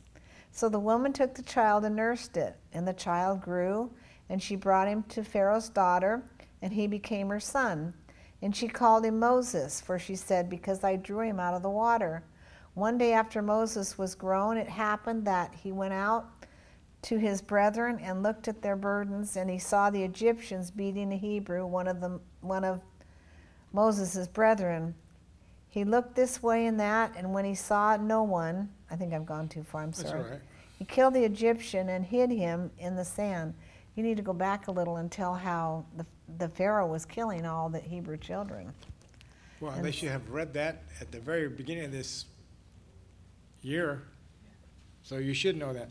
So 0.52 0.70
the 0.70 0.80
woman 0.80 1.12
took 1.12 1.34
the 1.34 1.42
child 1.42 1.84
and 1.84 1.96
nursed 1.96 2.38
it, 2.38 2.56
and 2.72 2.88
the 2.88 2.94
child 2.94 3.42
grew, 3.42 3.90
and 4.30 4.42
she 4.42 4.56
brought 4.56 4.88
him 4.88 5.02
to 5.10 5.22
Pharaoh's 5.22 5.68
daughter, 5.68 6.22
and 6.62 6.72
he 6.72 6.86
became 6.86 7.28
her 7.28 7.40
son. 7.40 7.92
And 8.42 8.54
she 8.54 8.66
called 8.66 9.04
him 9.04 9.20
Moses, 9.20 9.80
for 9.80 9.98
she 9.98 10.16
said, 10.16 10.50
Because 10.50 10.82
I 10.82 10.96
drew 10.96 11.20
him 11.20 11.38
out 11.38 11.54
of 11.54 11.62
the 11.62 11.70
water. 11.70 12.24
One 12.74 12.98
day 12.98 13.12
after 13.12 13.40
Moses 13.40 13.96
was 13.96 14.14
grown, 14.16 14.56
it 14.56 14.68
happened 14.68 15.24
that 15.26 15.54
he 15.54 15.70
went 15.70 15.94
out 15.94 16.26
to 17.02 17.18
his 17.18 17.40
brethren 17.40 17.98
and 18.02 18.22
looked 18.22 18.48
at 18.48 18.62
their 18.62 18.76
burdens, 18.76 19.36
and 19.36 19.48
he 19.48 19.58
saw 19.58 19.90
the 19.90 20.02
Egyptians 20.02 20.70
beating 20.70 21.12
a 21.12 21.16
Hebrew, 21.16 21.66
one 21.66 21.86
of 21.86 22.20
one 22.40 22.64
of 22.64 22.80
Moses' 23.72 24.26
brethren. 24.28 24.94
He 25.68 25.84
looked 25.84 26.14
this 26.14 26.42
way 26.42 26.66
and 26.66 26.78
that, 26.80 27.12
and 27.16 27.32
when 27.32 27.44
he 27.44 27.54
saw 27.54 27.96
no 27.96 28.22
one, 28.22 28.70
I 28.90 28.96
think 28.96 29.14
I've 29.14 29.26
gone 29.26 29.48
too 29.48 29.62
far, 29.62 29.82
I'm 29.82 29.92
sorry. 29.92 30.38
He 30.78 30.84
killed 30.84 31.14
the 31.14 31.24
Egyptian 31.24 31.88
and 31.88 32.04
hid 32.04 32.30
him 32.30 32.70
in 32.78 32.96
the 32.96 33.04
sand. 33.04 33.54
You 33.94 34.02
need 34.02 34.16
to 34.16 34.22
go 34.22 34.32
back 34.32 34.68
a 34.68 34.70
little 34.70 34.96
and 34.96 35.10
tell 35.10 35.34
how 35.34 35.84
the 35.96 36.06
the 36.38 36.48
Pharaoh 36.48 36.86
was 36.86 37.04
killing 37.04 37.44
all 37.44 37.68
the 37.68 37.78
Hebrew 37.78 38.16
children. 38.16 38.72
Well, 39.60 39.72
and 39.72 39.84
they 39.84 39.92
should 39.92 40.08
have 40.08 40.28
read 40.30 40.52
that 40.54 40.82
at 41.00 41.12
the 41.12 41.20
very 41.20 41.48
beginning 41.48 41.84
of 41.84 41.92
this 41.92 42.24
year, 43.62 44.02
so 45.02 45.18
you 45.18 45.34
should 45.34 45.56
know 45.56 45.72
that. 45.72 45.90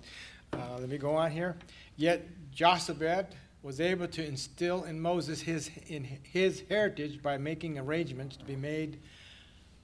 Uh, 0.53 0.77
let 0.79 0.89
me 0.89 0.97
go 0.97 1.15
on 1.15 1.31
here. 1.31 1.55
Yet 1.95 2.27
Jochebed 2.51 3.35
was 3.63 3.79
able 3.79 4.07
to 4.07 4.25
instill 4.25 4.83
in 4.83 4.99
Moses 4.99 5.41
his, 5.41 5.69
in 5.87 6.03
his 6.03 6.63
heritage 6.67 7.21
by 7.21 7.37
making 7.37 7.77
arrangements 7.77 8.35
to 8.37 8.43
be 8.43 8.55
made 8.55 8.99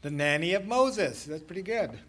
the 0.02 0.10
nanny 0.10 0.54
of 0.54 0.66
Moses. 0.66 1.24
That's 1.26 1.44
pretty 1.44 1.62
good. 1.62 2.00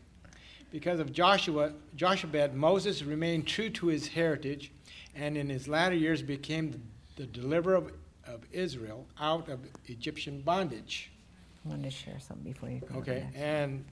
Because 0.73 0.99
of 0.99 1.13
Joshua, 1.13 1.73
Jochebed, 1.95 2.55
Moses 2.55 3.03
remained 3.03 3.47
true 3.47 3.71
to 3.71 3.87
his 3.87 4.09
heritage, 4.09 4.73
and 5.19 5.37
in 5.37 5.49
his 5.49 5.69
latter 5.69 5.95
years 5.95 6.23
became 6.23 6.71
the 6.71 6.79
the 7.19 7.27
deliverer 7.27 7.75
of, 7.75 7.93
of 8.27 8.41
Israel 8.53 9.07
out 9.21 9.49
of 9.49 9.59
Egyptian 9.87 10.41
bondage. 10.41 11.11
I 11.65 11.71
wanted 11.71 11.85
to 11.85 11.91
share 11.91 12.21
something 12.21 12.53
before 12.53 12.71
you 12.71 12.81
go. 12.81 13.01
Okay, 13.01 13.27
and 13.35 13.85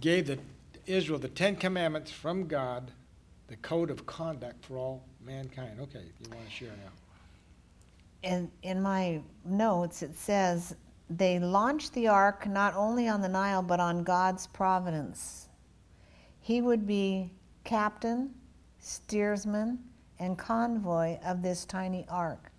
gave 0.00 0.26
the 0.26 0.38
Israel 0.86 1.18
the 1.18 1.28
Ten 1.28 1.54
Commandments 1.54 2.10
from 2.10 2.46
God, 2.46 2.90
the 3.46 3.56
code 3.56 3.90
of 3.90 4.04
conduct 4.06 4.64
for 4.64 4.76
all 4.76 5.04
mankind. 5.24 5.78
Okay, 5.80 6.02
you 6.20 6.28
want 6.30 6.44
to 6.44 6.50
share 6.50 6.68
now? 6.68 8.28
In, 8.28 8.50
in 8.62 8.82
my 8.82 9.20
notes, 9.44 10.02
it 10.02 10.18
says 10.18 10.74
they 11.08 11.38
launched 11.38 11.92
the 11.92 12.08
ark 12.08 12.46
not 12.48 12.74
only 12.74 13.06
on 13.06 13.20
the 13.20 13.28
Nile 13.28 13.62
but 13.62 13.78
on 13.78 14.02
God's 14.02 14.48
providence. 14.48 15.48
He 16.40 16.60
would 16.60 16.86
be 16.86 17.30
captain, 17.62 18.34
steersman, 18.80 19.78
and 20.18 20.38
convoy 20.38 21.18
of 21.24 21.42
this 21.42 21.64
tiny 21.64 22.06
ark. 22.08 22.50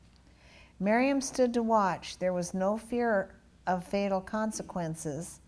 Miriam 0.80 1.22
stood 1.22 1.54
to 1.54 1.64
watch. 1.64 2.18
There 2.20 2.34
was 2.34 2.54
no 2.54 2.78
fear 2.78 3.36
of 3.66 3.84
fatal 3.84 4.22
consequences, 4.22 5.40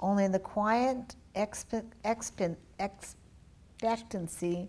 only 0.00 0.28
the 0.28 0.38
quiet 0.38 1.16
expe- 1.34 1.90
expe- 2.04 2.56
expectancy 2.78 4.68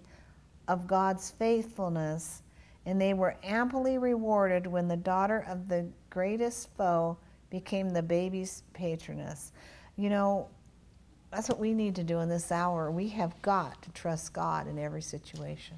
of 0.67 0.87
God's 0.87 1.31
faithfulness, 1.31 2.41
and 2.85 2.99
they 2.99 3.13
were 3.13 3.35
amply 3.43 3.97
rewarded 3.97 4.65
when 4.65 4.87
the 4.87 4.97
daughter 4.97 5.45
of 5.47 5.67
the 5.67 5.87
greatest 6.09 6.69
foe 6.75 7.17
became 7.49 7.89
the 7.89 8.01
baby's 8.03 8.63
patroness. 8.73 9.51
You 9.97 10.09
know, 10.09 10.49
that's 11.31 11.49
what 11.49 11.59
we 11.59 11.73
need 11.73 11.95
to 11.95 12.03
do 12.03 12.19
in 12.19 12.29
this 12.29 12.51
hour. 12.51 12.91
We 12.91 13.09
have 13.09 13.39
got 13.41 13.81
to 13.83 13.91
trust 13.91 14.33
God 14.33 14.67
in 14.67 14.79
every 14.79 15.01
situation. 15.01 15.77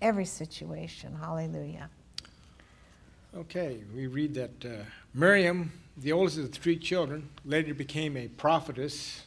Every 0.00 0.24
situation. 0.24 1.14
Hallelujah. 1.14 1.90
Okay, 3.36 3.78
we 3.94 4.06
read 4.06 4.34
that 4.34 4.64
uh, 4.64 4.84
Miriam, 5.14 5.72
the 5.96 6.10
oldest 6.10 6.38
of 6.38 6.50
the 6.50 6.58
three 6.58 6.76
children, 6.76 7.28
later 7.44 7.74
became 7.74 8.16
a 8.16 8.26
prophetess. 8.26 9.22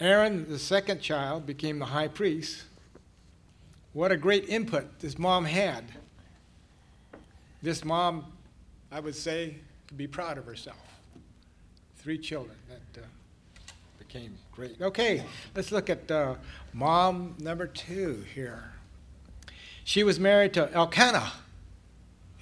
Aaron, 0.00 0.46
the 0.50 0.58
second 0.58 1.00
child, 1.00 1.46
became 1.46 1.78
the 1.78 1.86
high 1.86 2.08
priest. 2.08 2.64
What 3.94 4.12
a 4.12 4.16
great 4.16 4.48
input 4.48 4.98
this 4.98 5.18
mom 5.18 5.44
had. 5.44 5.84
This 7.62 7.84
mom, 7.84 8.26
I 8.92 9.00
would 9.00 9.14
say, 9.14 9.56
could 9.86 9.96
be 9.96 10.08
proud 10.08 10.36
of 10.36 10.44
herself. 10.44 10.76
Three 11.96 12.18
children 12.18 12.56
that 12.68 13.02
uh, 13.02 13.06
became 13.98 14.34
great. 14.52 14.82
Okay, 14.82 15.24
let's 15.54 15.72
look 15.72 15.88
at 15.88 16.10
uh, 16.10 16.34
mom 16.74 17.34
number 17.38 17.66
two 17.66 18.24
here. 18.34 18.73
She 19.84 20.02
was 20.02 20.18
married 20.18 20.54
to 20.54 20.72
Elkanah. 20.72 21.32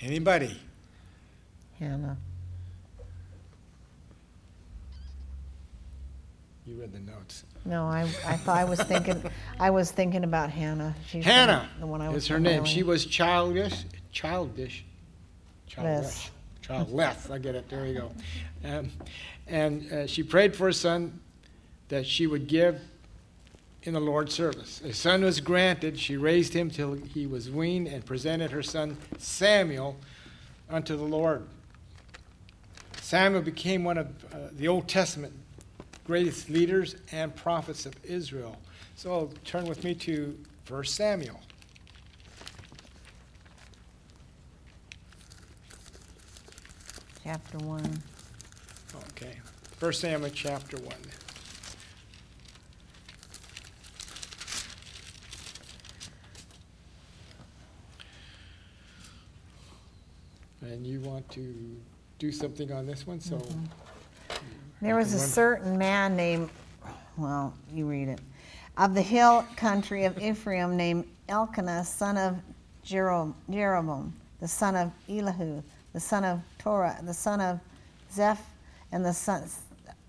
Anybody? 0.00 0.58
Hannah. 1.78 2.16
You 6.64 6.80
read 6.80 6.92
the 6.92 7.00
notes. 7.00 7.44
No, 7.64 7.84
I, 7.84 8.02
I 8.24 8.36
thought 8.36 8.58
I 8.58 8.64
was 8.64 8.80
thinking 8.80 9.22
I 9.58 9.70
was 9.70 9.90
thinking 9.90 10.22
about 10.22 10.50
Hannah. 10.50 10.94
She's 11.08 11.24
Hannah 11.24 11.68
the, 11.80 11.86
one 11.86 12.00
I 12.00 12.08
was 12.08 12.24
is 12.24 12.28
her 12.28 12.38
name. 12.38 12.64
She 12.64 12.84
was 12.84 13.04
childish, 13.04 13.84
childish, 14.12 14.84
childless, 15.66 16.30
childless. 16.60 17.30
I 17.30 17.38
get 17.38 17.56
it. 17.56 17.68
There 17.68 17.86
you 17.86 17.94
go. 17.94 18.12
Um, 18.64 18.90
and 19.48 19.92
uh, 19.92 20.06
she 20.06 20.22
prayed 20.22 20.54
for 20.54 20.68
a 20.68 20.72
son 20.72 21.20
that 21.88 22.06
she 22.06 22.28
would 22.28 22.46
give 22.46 22.80
in 23.82 23.94
the 23.94 24.00
Lord's 24.00 24.34
service. 24.34 24.80
A 24.84 24.92
son 24.92 25.24
was 25.24 25.40
granted. 25.40 25.98
She 25.98 26.16
raised 26.16 26.54
him 26.54 26.70
till 26.70 26.94
he 26.94 27.26
was 27.26 27.50
weaned 27.50 27.88
and 27.88 28.04
presented 28.04 28.50
her 28.52 28.62
son 28.62 28.96
Samuel 29.18 29.96
unto 30.70 30.96
the 30.96 31.02
Lord. 31.02 31.46
Samuel 33.00 33.42
became 33.42 33.84
one 33.84 33.98
of 33.98 34.06
uh, 34.32 34.48
the 34.52 34.68
Old 34.68 34.88
Testament 34.88 35.32
greatest 36.04 36.50
leaders 36.50 36.96
and 37.12 37.34
prophets 37.36 37.86
of 37.86 37.94
Israel. 38.04 38.56
So 38.96 39.30
turn 39.44 39.66
with 39.66 39.84
me 39.84 39.94
to 39.94 40.36
1 40.68 40.84
Samuel. 40.84 41.40
chapter 47.24 47.58
one. 47.58 48.02
Okay. 49.10 49.38
1 49.78 49.92
Samuel 49.92 50.30
chapter 50.34 50.76
1. 50.78 50.94
And 60.72 60.86
you 60.86 61.00
want 61.00 61.28
to 61.32 61.76
do 62.18 62.32
something 62.32 62.72
on 62.72 62.86
this 62.86 63.06
one, 63.06 63.20
so. 63.20 63.36
Mm-hmm. 63.36 63.64
There 64.80 64.96
was 64.96 65.12
a 65.12 65.18
One- 65.18 65.26
certain 65.26 65.76
man 65.76 66.16
named, 66.16 66.48
well, 67.18 67.52
you 67.70 67.86
read 67.86 68.08
it, 68.08 68.20
of 68.78 68.94
the 68.94 69.02
hill 69.02 69.46
country 69.54 70.06
of 70.06 70.18
Ephraim 70.18 70.74
named 70.74 71.04
Elkanah, 71.28 71.84
son 71.84 72.16
of 72.16 72.38
Jero- 72.86 73.34
Jeroboam, 73.50 74.14
the 74.40 74.48
son 74.48 74.74
of 74.74 74.90
Elihu, 75.10 75.62
the 75.92 76.00
son 76.00 76.24
of 76.24 76.40
Torah, 76.58 76.98
the 77.02 77.12
son 77.12 77.42
of 77.42 77.60
Zeph, 78.10 78.42
and 78.92 79.04
the 79.04 79.12
son, 79.12 79.44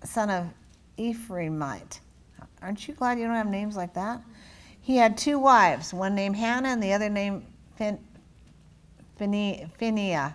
son 0.02 0.30
of 0.30 0.46
Ephraimite. 0.98 2.00
Aren't 2.62 2.88
you 2.88 2.94
glad 2.94 3.18
you 3.18 3.26
don't 3.26 3.36
have 3.36 3.48
names 3.48 3.76
like 3.76 3.92
that? 3.94 4.22
He 4.80 4.96
had 4.96 5.18
two 5.18 5.38
wives, 5.38 5.92
one 5.92 6.14
named 6.14 6.36
Hannah 6.36 6.70
and 6.70 6.82
the 6.82 6.94
other 6.94 7.10
named 7.10 7.44
Phin- 7.76 8.02
Phine- 9.20 9.70
Phinehah. 9.78 10.32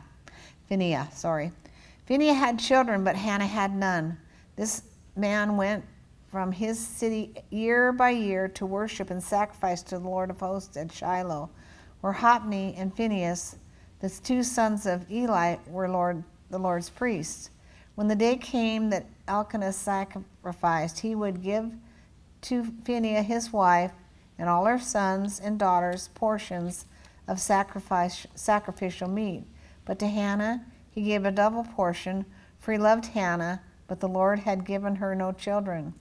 Phinehah, 0.70 1.12
sorry. 1.14 1.52
Phinehah 2.08 2.34
had 2.34 2.60
children, 2.60 3.04
but 3.04 3.16
Hannah 3.16 3.48
had 3.48 3.76
none. 3.76 4.18
This 4.56 4.84
man 5.16 5.58
went 5.58 5.84
from 6.32 6.52
his 6.52 6.80
city 6.80 7.34
year 7.50 7.92
by 7.92 8.12
year 8.12 8.48
to 8.50 8.66
worship 8.66 9.10
and 9.10 9.22
sacrifice 9.22 9.82
to 9.84 9.98
the 9.98 10.08
Lord 10.08 10.30
of 10.30 10.40
hosts 10.40 10.78
at 10.78 10.92
Shiloh, 10.92 11.50
where 12.02 12.14
Hophni 12.14 12.76
and 12.78 12.96
Phinehas, 12.96 13.58
the 14.00 14.10
two 14.10 14.44
sons 14.44 14.86
of 14.86 15.10
Eli, 15.12 15.58
were 15.68 15.90
Lord, 15.90 16.24
the 16.50 16.60
Lord's 16.60 16.90
priests. 16.90 17.50
When 17.96 18.08
the 18.08 18.16
day 18.16 18.38
came 18.38 18.92
that 18.92 19.08
Elkanah 19.28 19.74
sacrificed, 19.74 21.00
he 21.00 21.16
would 21.16 21.42
give 21.42 21.72
to 22.42 22.64
Phinehas 22.86 23.26
his 23.26 23.52
wife 23.52 23.92
and 24.38 24.48
all 24.48 24.66
her 24.66 24.80
sons 24.80 25.40
and 25.40 25.60
daughters 25.60 26.10
portions 26.16 26.86
of 27.28 27.40
sacrifice, 27.40 28.26
sacrificial 28.36 29.10
meat. 29.10 29.44
But 29.90 29.98
to 29.98 30.08
Hannah 30.08 30.64
he 30.92 31.02
gave 31.02 31.26
a 31.26 31.32
double 31.32 31.64
portion, 31.64 32.24
for 32.60 32.74
he 32.74 32.78
loved 32.78 33.08
Hannah, 33.08 33.60
but 33.88 34.00
the 34.00 34.08
Lord 34.08 34.38
had 34.38 34.64
given 34.64 34.98
her 34.98 35.16
no 35.16 35.32
children. 35.32 35.96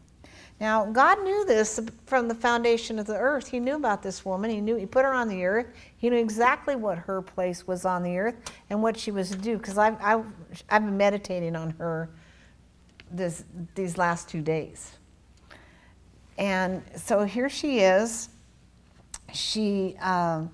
Now, 0.61 0.85
God 0.85 1.22
knew 1.24 1.46
this 1.46 1.81
from 2.05 2.29
the 2.29 2.35
foundation 2.35 2.98
of 2.98 3.07
the 3.07 3.16
earth. 3.16 3.48
He 3.48 3.59
knew 3.59 3.77
about 3.77 4.03
this 4.03 4.27
woman. 4.27 4.51
He 4.51 4.61
knew 4.61 4.77
He 4.77 4.85
put 4.85 5.07
her 5.07 5.14
on 5.14 5.27
the 5.27 5.42
earth. 5.42 5.68
He 5.96 6.11
knew 6.11 6.18
exactly 6.18 6.77
what 6.77 6.98
her 6.98 7.22
place 7.22 7.66
was 7.66 7.87
on 7.87 8.03
the 8.03 8.18
earth 8.18 8.35
and 8.68 8.83
what 8.83 8.94
she 8.94 9.11
was 9.11 9.31
to 9.31 9.38
do. 9.38 9.57
Because 9.57 9.79
I've, 9.79 9.96
I've, 10.03 10.27
I've 10.68 10.85
been 10.85 10.98
meditating 10.98 11.57
on 11.57 11.70
her 11.79 12.11
this, 13.11 13.42
these 13.74 13.96
last 13.96 14.29
two 14.29 14.42
days. 14.42 14.98
And 16.37 16.83
so 16.94 17.24
here 17.24 17.48
she 17.48 17.79
is. 17.79 18.29
She, 19.33 19.96
um, 20.03 20.51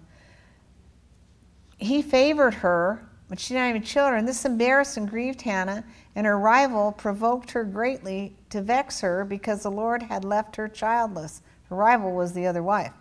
he 1.78 2.00
favored 2.00 2.54
her, 2.54 3.08
but 3.28 3.40
she 3.40 3.54
didn't 3.54 3.66
have 3.66 3.76
any 3.76 3.84
children. 3.84 4.26
This 4.26 4.44
embarrassed 4.44 4.96
and 4.96 5.08
grieved 5.08 5.42
Hannah, 5.42 5.84
and 6.14 6.26
her 6.26 6.38
rival 6.38 6.92
provoked 6.92 7.50
her 7.52 7.64
greatly 7.64 8.36
to 8.50 8.62
vex 8.62 9.00
her 9.00 9.24
because 9.24 9.62
the 9.62 9.70
Lord 9.70 10.02
had 10.02 10.24
left 10.24 10.56
her 10.56 10.68
childless. 10.68 11.42
Her 11.68 11.76
rival 11.76 12.12
was 12.12 12.32
the 12.32 12.46
other 12.46 12.62
wife. 12.62 12.92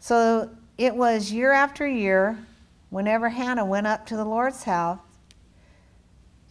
So 0.00 0.50
it 0.78 0.94
was 0.94 1.32
year 1.32 1.52
after 1.52 1.86
year, 1.86 2.38
whenever 2.90 3.28
Hannah 3.28 3.64
went 3.64 3.86
up 3.86 4.06
to 4.06 4.16
the 4.16 4.24
Lord's 4.24 4.64
house, 4.64 4.98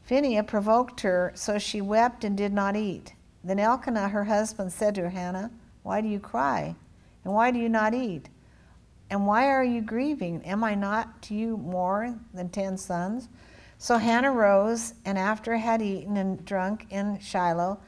Phinehas 0.06 0.46
provoked 0.48 1.02
her, 1.02 1.32
so 1.36 1.58
she 1.58 1.82
wept 1.82 2.24
and 2.24 2.38
did 2.38 2.54
not 2.54 2.76
eat. 2.76 3.14
Then 3.44 3.60
Elkanah, 3.60 4.10
her 4.10 4.26
husband, 4.26 4.72
said 4.72 4.96
to 4.96 5.10
Hannah, 5.10 5.52
Why 5.84 6.02
do 6.02 6.08
you 6.08 6.20
cry? 6.20 6.76
And 7.24 7.34
why 7.34 7.52
do 7.52 7.60
you 7.60 7.70
not 7.70 7.94
eat? 7.94 8.30
And 9.16 9.26
why 9.26 9.48
are 9.48 9.64
you 9.64 9.80
grieving? 9.80 10.44
Am 10.44 10.62
I 10.62 10.76
not 10.76 11.22
to 11.22 11.36
you 11.36 11.56
more 11.56 12.20
than 12.34 12.50
ten 12.50 12.78
sons? 12.78 13.30
So 13.78 13.98
Hannah 13.98 14.34
rose, 14.34 14.94
and 15.06 15.18
after 15.18 15.56
had 15.56 15.82
eaten 15.82 16.18
and 16.18 16.44
drunk 16.44 16.88
in 16.90 17.18
Shiloh, 17.22 17.80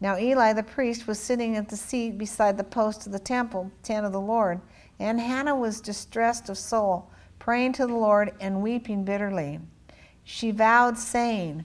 now 0.00 0.16
Eli 0.16 0.52
the 0.52 0.62
priest 0.62 1.08
was 1.08 1.18
sitting 1.18 1.56
at 1.56 1.68
the 1.68 1.76
seat 1.76 2.16
beside 2.16 2.56
the 2.56 2.62
post 2.62 3.04
of 3.04 3.10
the 3.10 3.18
temple, 3.18 3.72
tent 3.82 4.06
of 4.06 4.12
the 4.12 4.20
Lord. 4.20 4.60
And 5.00 5.20
Hannah 5.20 5.56
was 5.56 5.80
distressed 5.80 6.48
of 6.48 6.56
soul, 6.56 7.10
praying 7.40 7.72
to 7.72 7.88
the 7.88 7.96
Lord 7.96 8.32
and 8.38 8.62
weeping 8.62 9.04
bitterly. 9.04 9.58
She 10.22 10.52
vowed, 10.52 10.98
saying, 10.98 11.64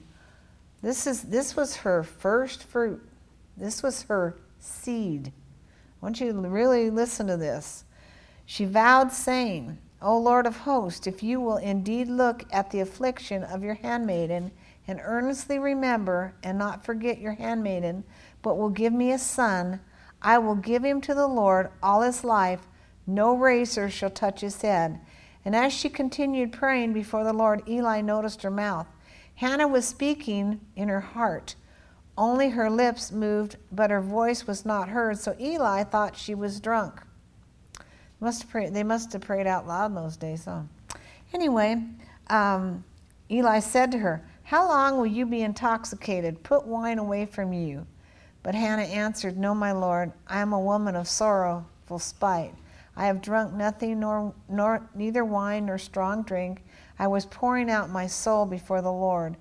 This, 0.82 1.06
is, 1.06 1.22
this 1.22 1.54
was 1.54 1.76
her 1.76 2.02
first 2.02 2.64
fruit, 2.64 3.00
this 3.56 3.84
was 3.84 4.02
her 4.02 4.34
seed. 4.58 5.28
I 5.28 6.04
want 6.04 6.20
you 6.20 6.32
to 6.32 6.38
really 6.40 6.90
listen 6.90 7.28
to 7.28 7.36
this. 7.36 7.84
She 8.52 8.66
vowed, 8.66 9.12
saying, 9.12 9.78
O 10.02 10.18
Lord 10.18 10.46
of 10.46 10.58
hosts, 10.58 11.06
if 11.06 11.22
you 11.22 11.40
will 11.40 11.56
indeed 11.56 12.08
look 12.08 12.44
at 12.52 12.68
the 12.68 12.80
affliction 12.80 13.42
of 13.42 13.62
your 13.62 13.76
handmaiden, 13.76 14.50
and 14.86 15.00
earnestly 15.02 15.58
remember 15.58 16.34
and 16.42 16.58
not 16.58 16.84
forget 16.84 17.18
your 17.18 17.32
handmaiden, 17.32 18.04
but 18.42 18.58
will 18.58 18.68
give 18.68 18.92
me 18.92 19.10
a 19.10 19.18
son, 19.18 19.80
I 20.20 20.36
will 20.36 20.54
give 20.54 20.84
him 20.84 21.00
to 21.00 21.14
the 21.14 21.26
Lord 21.26 21.70
all 21.82 22.02
his 22.02 22.24
life. 22.24 22.68
No 23.06 23.34
razor 23.34 23.88
shall 23.88 24.10
touch 24.10 24.42
his 24.42 24.60
head. 24.60 25.00
And 25.46 25.56
as 25.56 25.72
she 25.72 25.88
continued 25.88 26.52
praying 26.52 26.92
before 26.92 27.24
the 27.24 27.32
Lord, 27.32 27.66
Eli 27.66 28.02
noticed 28.02 28.42
her 28.42 28.50
mouth. 28.50 28.86
Hannah 29.36 29.66
was 29.66 29.88
speaking 29.88 30.60
in 30.76 30.90
her 30.90 31.00
heart. 31.00 31.54
Only 32.18 32.50
her 32.50 32.68
lips 32.68 33.12
moved, 33.12 33.56
but 33.72 33.90
her 33.90 34.02
voice 34.02 34.46
was 34.46 34.66
not 34.66 34.90
heard, 34.90 35.16
so 35.16 35.34
Eli 35.40 35.84
thought 35.84 36.18
she 36.18 36.34
was 36.34 36.60
drunk. 36.60 37.00
Must 38.22 38.48
prayed, 38.48 38.72
they 38.72 38.84
must 38.84 39.12
have 39.14 39.22
prayed 39.22 39.48
out 39.48 39.66
loud 39.66 39.86
in 39.86 39.96
those 39.96 40.16
days, 40.16 40.44
huh? 40.44 40.62
Anyway, 41.34 41.82
um, 42.28 42.84
Eli 43.28 43.58
said 43.58 43.90
to 43.90 43.98
her, 43.98 44.24
How 44.44 44.68
long 44.68 44.96
will 44.96 45.06
you 45.06 45.26
be 45.26 45.42
intoxicated? 45.42 46.44
Put 46.44 46.64
wine 46.64 47.00
away 47.00 47.26
from 47.26 47.52
you. 47.52 47.84
But 48.44 48.54
Hannah 48.54 48.82
answered, 48.82 49.36
No, 49.36 49.56
my 49.56 49.72
Lord, 49.72 50.12
I 50.28 50.38
am 50.38 50.52
a 50.52 50.60
woman 50.60 50.94
of 50.94 51.08
sorrowful 51.08 51.98
spite. 51.98 52.54
I 52.96 53.06
have 53.06 53.22
drunk 53.22 53.54
nothing, 53.54 53.98
nor, 53.98 54.32
nor 54.48 54.88
neither 54.94 55.24
wine 55.24 55.66
nor 55.66 55.78
strong 55.78 56.22
drink. 56.22 56.62
I 57.00 57.08
was 57.08 57.26
pouring 57.26 57.72
out 57.72 57.90
my 57.90 58.06
soul 58.06 58.46
before 58.46 58.82
the 58.82 58.92
Lord. 58.92 59.36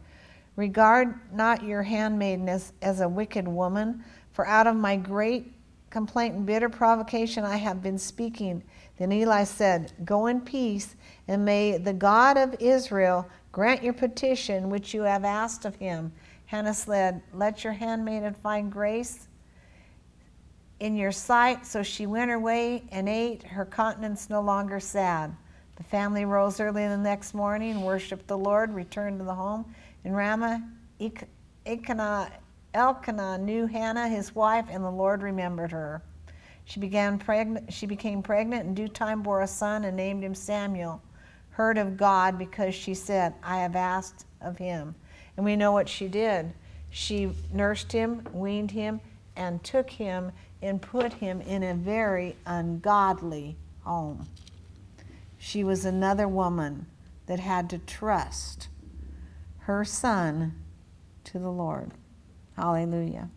Regard 0.55 1.13
not 1.31 1.63
your 1.63 1.83
handmaiden 1.83 2.49
as, 2.49 2.73
as 2.81 2.99
a 2.99 3.07
wicked 3.07 3.47
woman, 3.47 4.03
for 4.31 4.47
out 4.47 4.65
of 4.65 4.75
my 4.75 4.95
great 4.95 5.53
complaint 5.91 6.35
and 6.35 6.45
bitter 6.45 6.69
provocation 6.69 7.43
I 7.43 7.57
have 7.57 7.83
been 7.83 7.99
speaking. 7.99 8.63
Then 8.97 9.11
Eli 9.11 9.43
said, 9.43 9.91
Go 10.03 10.25
in 10.25 10.41
peace, 10.41 10.95
and 11.27 11.45
may 11.45 11.77
the 11.77 11.93
God 11.93 12.37
of 12.37 12.55
Israel 12.59 13.27
grant 13.51 13.83
your 13.83 13.93
petition 13.93 14.69
which 14.69 14.93
you 14.93 15.03
have 15.03 15.23
asked 15.23 15.65
of 15.65 15.75
him. 15.75 16.11
Hannah 16.45 16.73
said, 16.73 17.21
Let 17.33 17.63
your 17.63 17.73
handmaiden 17.73 18.33
find 18.33 18.71
grace 18.71 19.27
in 20.79 20.95
your 20.95 21.11
sight. 21.11 21.65
So 21.65 21.83
she 21.83 22.07
went 22.07 22.31
her 22.31 22.39
way 22.39 22.83
and 22.91 23.07
ate, 23.07 23.43
her 23.43 23.65
countenance 23.65 24.29
no 24.29 24.41
longer 24.41 24.79
sad. 24.79 25.35
The 25.75 25.83
family 25.83 26.25
rose 26.25 26.59
early 26.59 26.87
the 26.87 26.97
next 26.97 27.33
morning, 27.33 27.81
worshiped 27.81 28.27
the 28.27 28.37
Lord, 28.37 28.73
returned 28.73 29.19
to 29.19 29.25
the 29.25 29.33
home. 29.33 29.73
In 30.03 30.13
Ramah, 30.13 30.63
Elkanah, 31.65 32.31
Elkanah 32.73 33.37
knew 33.37 33.67
Hannah, 33.67 34.07
his 34.07 34.33
wife, 34.33 34.65
and 34.69 34.83
the 34.83 34.91
Lord 34.91 35.21
remembered 35.21 35.71
her. 35.71 36.01
She, 36.65 36.79
began 36.79 37.17
pregnant, 37.17 37.73
she 37.73 37.85
became 37.85 38.23
pregnant, 38.23 38.65
in 38.65 38.73
due 38.73 38.87
time 38.87 39.21
bore 39.21 39.41
a 39.41 39.47
son, 39.47 39.83
and 39.83 39.97
named 39.97 40.23
him 40.23 40.35
Samuel, 40.35 41.01
heard 41.49 41.77
of 41.77 41.97
God, 41.97 42.37
because 42.37 42.73
she 42.73 42.93
said, 42.93 43.33
I 43.43 43.57
have 43.57 43.75
asked 43.75 44.25
of 44.39 44.57
him. 44.57 44.95
And 45.35 45.45
we 45.45 45.55
know 45.55 45.71
what 45.71 45.89
she 45.89 46.07
did. 46.07 46.53
She 46.89 47.31
nursed 47.53 47.91
him, 47.91 48.25
weaned 48.33 48.71
him, 48.71 49.01
and 49.35 49.63
took 49.63 49.89
him 49.89 50.31
and 50.61 50.81
put 50.81 51.13
him 51.13 51.41
in 51.41 51.63
a 51.63 51.73
very 51.73 52.35
ungodly 52.45 53.57
home. 53.83 54.27
She 55.37 55.63
was 55.63 55.85
another 55.85 56.27
woman 56.27 56.85
that 57.25 57.39
had 57.39 57.69
to 57.71 57.79
trust 57.79 58.67
her 59.59 59.83
son 59.83 60.53
to 61.23 61.39
the 61.39 61.51
Lord. 61.51 61.91
Hallelujah. 62.55 63.29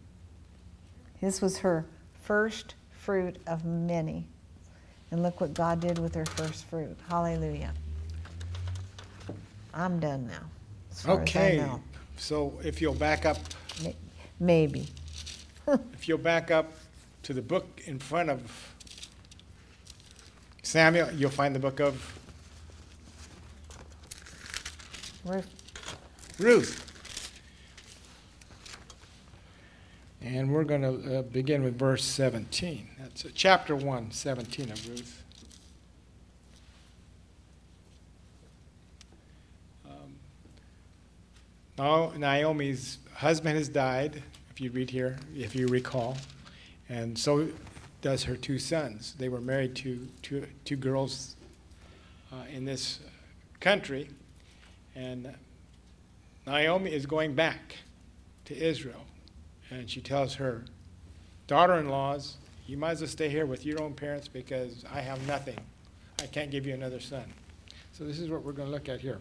This 1.21 1.41
was 1.41 1.59
her 1.59 1.87
first 2.23 2.75
fruit 2.91 3.37
of 3.47 3.65
many. 3.65 4.27
And 5.11 5.23
look 5.23 5.41
what 5.41 5.55
God 5.55 5.81
did 5.81 5.99
with 5.99 6.15
her 6.15 6.27
first 6.27 6.65
fruit. 6.67 6.97
Hallelujah. 7.09 7.73
I'm 9.73 10.01
done 10.01 10.27
now. 10.27 11.13
Okay. 11.13 11.65
So 12.17 12.59
if 12.65 12.81
you'll 12.81 12.95
back 12.95 13.27
up. 13.27 13.39
Maybe. 14.41 14.89
if 15.93 16.09
you'll 16.09 16.19
back 16.19 16.51
up 16.51 16.73
to 17.23 17.33
the 17.33 17.43
book 17.43 17.83
in 17.87 17.99
front 17.99 18.31
of 18.31 18.75
Samuel, 20.63 21.11
you'll 21.13 21.31
find 21.31 21.55
the 21.55 21.61
book 21.61 21.81
of 21.81 22.19
Ruth. 25.25 25.49
Ruth. 26.39 26.94
And 30.25 30.51
we're 30.51 30.65
going 30.65 30.81
to 30.81 31.19
uh, 31.19 31.23
begin 31.23 31.63
with 31.63 31.79
verse 31.79 32.03
17. 32.03 32.89
That's 32.99 33.27
uh, 33.27 33.29
chapter 33.35 33.77
1, 33.77 34.11
17 34.11 34.73
of 34.73 34.89
Ruth. 34.89 35.23
Um, 39.85 40.15
now, 41.77 42.11
Naomi's 42.17 42.97
husband 43.13 43.59
has 43.59 43.69
died, 43.69 44.23
if 44.51 44.63
you 44.63 44.71
read 44.71 44.89
here, 44.89 45.19
if 45.37 45.55
you 45.55 45.67
recall, 45.67 46.17
and 46.89 47.19
so 47.19 47.47
does 48.01 48.25
her 48.25 48.35
two 48.35 48.59
sons. 48.59 49.15
They 49.19 49.29
were 49.29 49.43
married 49.43 49.77
to 49.77 50.09
two, 50.23 50.47
two 50.65 50.77
girls 50.77 51.37
uh, 52.33 52.37
in 52.51 52.65
this 52.65 53.01
country, 53.61 54.09
and 54.97 55.35
Naomi 56.47 56.95
is 56.95 57.05
going 57.05 57.35
back 57.35 57.77
to 58.47 58.57
Israel 58.57 59.05
and 59.71 59.89
she 59.89 60.01
tells 60.01 60.35
her 60.35 60.65
daughter 61.47 61.75
in 61.75 61.89
laws, 61.89 62.37
You 62.67 62.77
might 62.77 62.93
as 62.93 63.01
well 63.01 63.09
stay 63.09 63.29
here 63.29 63.47
with 63.47 63.67
your 63.67 63.83
own 63.83 63.95
parents 63.95 64.29
because 64.29 64.85
I 64.93 65.01
have 65.01 65.27
nothing. 65.27 65.59
I 66.21 66.27
can't 66.27 66.51
give 66.51 66.67
you 66.67 66.75
another 66.75 67.01
son. 67.01 67.25
So, 67.93 68.05
this 68.05 68.19
is 68.19 68.29
what 68.29 68.43
we're 68.43 68.53
going 68.53 68.69
to 68.69 68.73
look 68.73 68.89
at 68.89 69.01
here. 69.01 69.21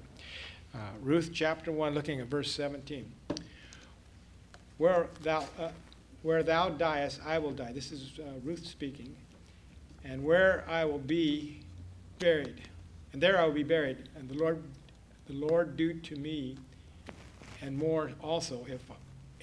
Uh, 0.74 0.78
Ruth 1.02 1.32
chapter 1.34 1.72
1, 1.72 1.94
looking 1.94 2.20
at 2.20 2.28
verse 2.28 2.52
17. 2.52 3.12
Where 4.78 5.08
thou, 5.22 5.46
uh, 5.60 5.70
where 6.24 6.42
thou 6.42 6.70
diest, 6.70 7.20
I 7.26 7.38
will 7.38 7.52
die. 7.52 7.72
This 7.72 7.92
is 7.92 8.20
uh, 8.20 8.24
Ruth 8.44 8.66
speaking. 8.66 9.16
And 10.04 10.24
where 10.24 10.64
I 10.68 10.86
will 10.86 11.00
be 11.00 11.60
buried, 12.20 12.62
and 13.12 13.22
there 13.22 13.40
I 13.40 13.46
will 13.46 13.54
be 13.54 13.64
buried, 13.64 14.10
and 14.16 14.28
the 14.28 14.36
Lord, 14.36 14.64
the 15.28 15.34
Lord 15.34 15.78
do 15.78 15.94
to 15.94 16.16
me, 16.16 16.58
and 17.62 17.78
more 17.78 18.12
also, 18.22 18.66
if 18.68 18.82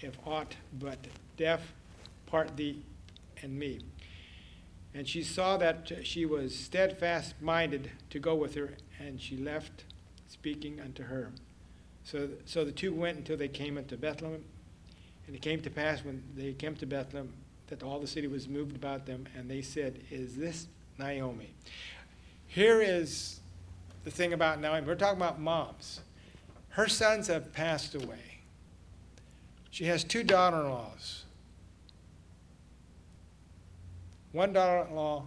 if 0.03 0.19
aught 0.27 0.57
but 0.79 0.99
death 1.37 1.73
part 2.27 2.57
thee 2.57 2.83
and 3.43 3.59
me. 3.59 3.81
And 4.95 5.07
she 5.07 5.23
saw 5.23 5.57
that 5.57 5.93
she 6.03 6.25
was 6.25 6.57
steadfast 6.57 7.35
minded 7.41 7.91
to 8.11 8.19
go 8.19 8.35
with 8.35 8.55
her, 8.55 8.75
and 8.99 9.21
she 9.21 9.37
left 9.37 9.85
speaking 10.29 10.81
unto 10.81 11.05
her. 11.05 11.31
So, 12.05 12.29
so 12.45 12.65
the 12.65 12.73
two 12.73 12.93
went 12.93 13.19
until 13.19 13.37
they 13.37 13.49
came 13.49 13.79
unto 13.79 13.97
Bethlehem. 13.97 14.45
And 15.27 15.37
it 15.37 15.43
came 15.43 15.61
to 15.61 15.71
pass 15.71 16.05
when 16.05 16.25
they 16.35 16.53
came 16.55 16.75
to 16.77 16.87
Bethlehem 16.87 17.33
that 17.69 17.85
all 17.85 18.01
the 18.01 18.07
city 18.07 18.27
was 18.27 18.49
moved 18.49 18.75
about 18.75 19.07
them, 19.07 19.29
and 19.37 19.49
they 19.49 19.63
said, 19.63 20.01
Is 20.11 20.37
this 20.37 20.67
Naomi? 20.99 21.51
Here 22.49 22.83
is 22.83 23.39
the 24.03 24.11
thing 24.11 24.33
about 24.33 24.61
Naomi. 24.61 24.87
We're 24.87 24.97
talking 24.97 25.19
about 25.19 25.41
moms. 25.41 26.01
Her 26.71 26.89
sons 26.89 27.29
have 27.29 27.53
passed 27.53 27.95
away. 27.95 28.30
She 29.71 29.85
has 29.87 30.05
two 30.05 30.23
daughter 30.23 30.61
in 30.61 30.71
laws. 30.71 31.25
One 34.33 34.53
daughter 34.53 34.87
in 34.89 34.95
law 34.95 35.25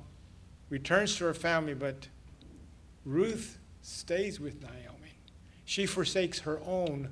returns 0.70 1.16
to 1.18 1.26
her 1.26 1.34
family, 1.34 1.74
but 1.74 2.08
Ruth 3.06 3.58
stays 3.82 4.40
with 4.40 4.62
Naomi. 4.62 5.14
She 5.66 5.86
forsakes 5.86 6.40
her 6.40 6.60
own 6.66 7.10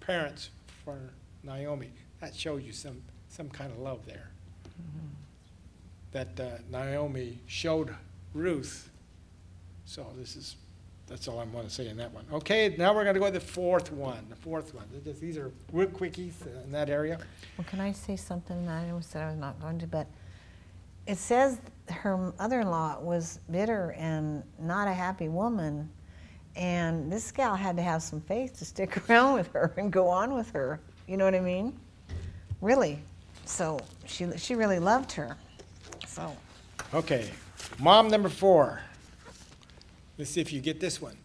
parents 0.00 0.50
for 0.84 0.98
Naomi. 1.42 1.90
That 2.20 2.34
shows 2.34 2.62
you 2.62 2.72
some, 2.72 3.02
some 3.28 3.48
kind 3.48 3.72
of 3.72 3.78
love 3.78 4.06
there. 4.06 4.30
Mm-hmm. 4.68 5.08
That 6.12 6.40
uh, 6.40 6.58
Naomi 6.70 7.38
showed 7.46 7.94
Ruth. 8.34 8.90
So 9.84 10.06
this 10.16 10.36
is 10.36 10.56
that's 11.06 11.28
all 11.28 11.38
I 11.38 11.44
want 11.44 11.68
to 11.68 11.74
say 11.74 11.88
in 11.88 11.96
that 11.98 12.12
one. 12.12 12.24
Okay, 12.32 12.74
now 12.78 12.92
we're 12.92 13.04
going 13.04 13.14
to 13.14 13.20
go 13.20 13.26
to 13.26 13.32
the 13.32 13.40
fourth 13.40 13.92
one. 13.92 14.26
The 14.28 14.36
fourth 14.36 14.74
one. 14.74 14.84
These 15.20 15.38
are 15.38 15.52
real 15.72 15.88
quickies 15.88 16.34
in 16.64 16.72
that 16.72 16.90
area. 16.90 17.18
Well, 17.56 17.66
can 17.68 17.80
I 17.80 17.92
say 17.92 18.16
something? 18.16 18.68
I 18.68 18.92
said 19.00 19.22
I 19.22 19.28
was 19.30 19.38
not 19.38 19.60
going 19.60 19.78
to, 19.78 19.86
but 19.86 20.08
it 21.06 21.16
says 21.16 21.60
her 21.90 22.32
mother-in-law 22.38 23.00
was 23.00 23.38
bitter 23.50 23.94
and 23.96 24.42
not 24.58 24.88
a 24.88 24.92
happy 24.92 25.28
woman, 25.28 25.88
and 26.56 27.12
this 27.12 27.30
gal 27.30 27.54
had 27.54 27.76
to 27.76 27.82
have 27.82 28.02
some 28.02 28.20
faith 28.20 28.58
to 28.58 28.64
stick 28.64 29.08
around 29.10 29.34
with 29.34 29.52
her 29.52 29.72
and 29.76 29.92
go 29.92 30.08
on 30.08 30.34
with 30.34 30.50
her. 30.50 30.80
You 31.06 31.16
know 31.16 31.24
what 31.24 31.34
I 31.34 31.40
mean? 31.40 31.78
Really. 32.60 32.98
So 33.44 33.78
she 34.06 34.26
she 34.36 34.56
really 34.56 34.80
loved 34.80 35.12
her. 35.12 35.36
So. 36.06 36.36
Okay, 36.92 37.30
mom 37.78 38.08
number 38.08 38.28
four. 38.28 38.80
Let's 40.18 40.30
see 40.30 40.40
if 40.40 40.52
you 40.52 40.60
get 40.60 40.80
this 40.80 41.00
one. 41.00 41.16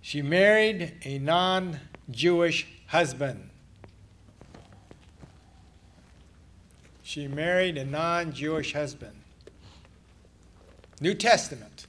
She 0.00 0.22
married 0.22 0.94
a 1.04 1.18
non 1.18 1.80
Jewish 2.10 2.66
husband. 2.86 3.50
She 7.02 7.28
married 7.28 7.76
a 7.76 7.84
non 7.84 8.32
Jewish 8.32 8.72
husband. 8.72 9.16
New 11.00 11.14
Testament. 11.14 11.86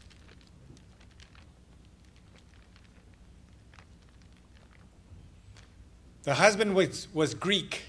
The 6.24 6.34
husband 6.36 6.76
was, 6.76 7.08
was 7.14 7.34
Greek. 7.34 7.84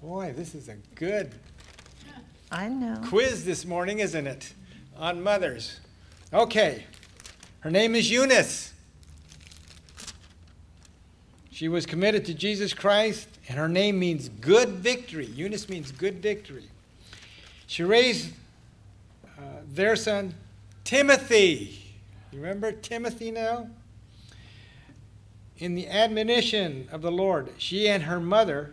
Boy, 0.00 0.32
this 0.34 0.54
is 0.54 0.68
a 0.68 0.76
good 0.94 1.34
I 2.50 2.68
know. 2.68 3.00
quiz 3.08 3.44
this 3.44 3.64
morning, 3.64 4.00
isn't 4.00 4.26
it? 4.26 4.52
On 4.96 5.22
mothers. 5.22 5.80
Okay. 6.32 6.84
Her 7.60 7.70
name 7.70 7.94
is 7.94 8.10
Eunice. 8.10 8.72
She 11.50 11.68
was 11.68 11.86
committed 11.86 12.24
to 12.24 12.34
Jesus 12.34 12.72
Christ, 12.72 13.28
and 13.48 13.58
her 13.58 13.68
name 13.68 13.98
means 13.98 14.28
good 14.28 14.70
victory. 14.70 15.26
Eunice 15.26 15.68
means 15.68 15.92
good 15.92 16.22
victory. 16.22 16.64
She 17.66 17.84
raised 17.84 18.32
uh, 19.38 19.42
their 19.70 19.94
son, 19.94 20.34
Timothy. 20.84 21.82
You 22.32 22.40
remember 22.40 22.72
Timothy 22.72 23.30
now? 23.30 23.68
In 25.58 25.74
the 25.74 25.86
admonition 25.88 26.88
of 26.90 27.02
the 27.02 27.12
Lord, 27.12 27.50
she 27.58 27.88
and 27.88 28.04
her 28.04 28.18
mother, 28.18 28.72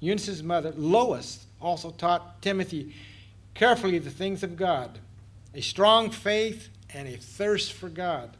Eunice's 0.00 0.42
mother, 0.42 0.72
Lois, 0.76 1.43
also 1.64 1.90
taught 1.90 2.42
Timothy 2.42 2.94
carefully 3.54 3.98
the 3.98 4.10
things 4.10 4.42
of 4.42 4.56
God, 4.56 4.98
a 5.54 5.60
strong 5.60 6.10
faith 6.10 6.68
and 6.92 7.08
a 7.08 7.16
thirst 7.16 7.72
for 7.72 7.88
God. 7.88 8.36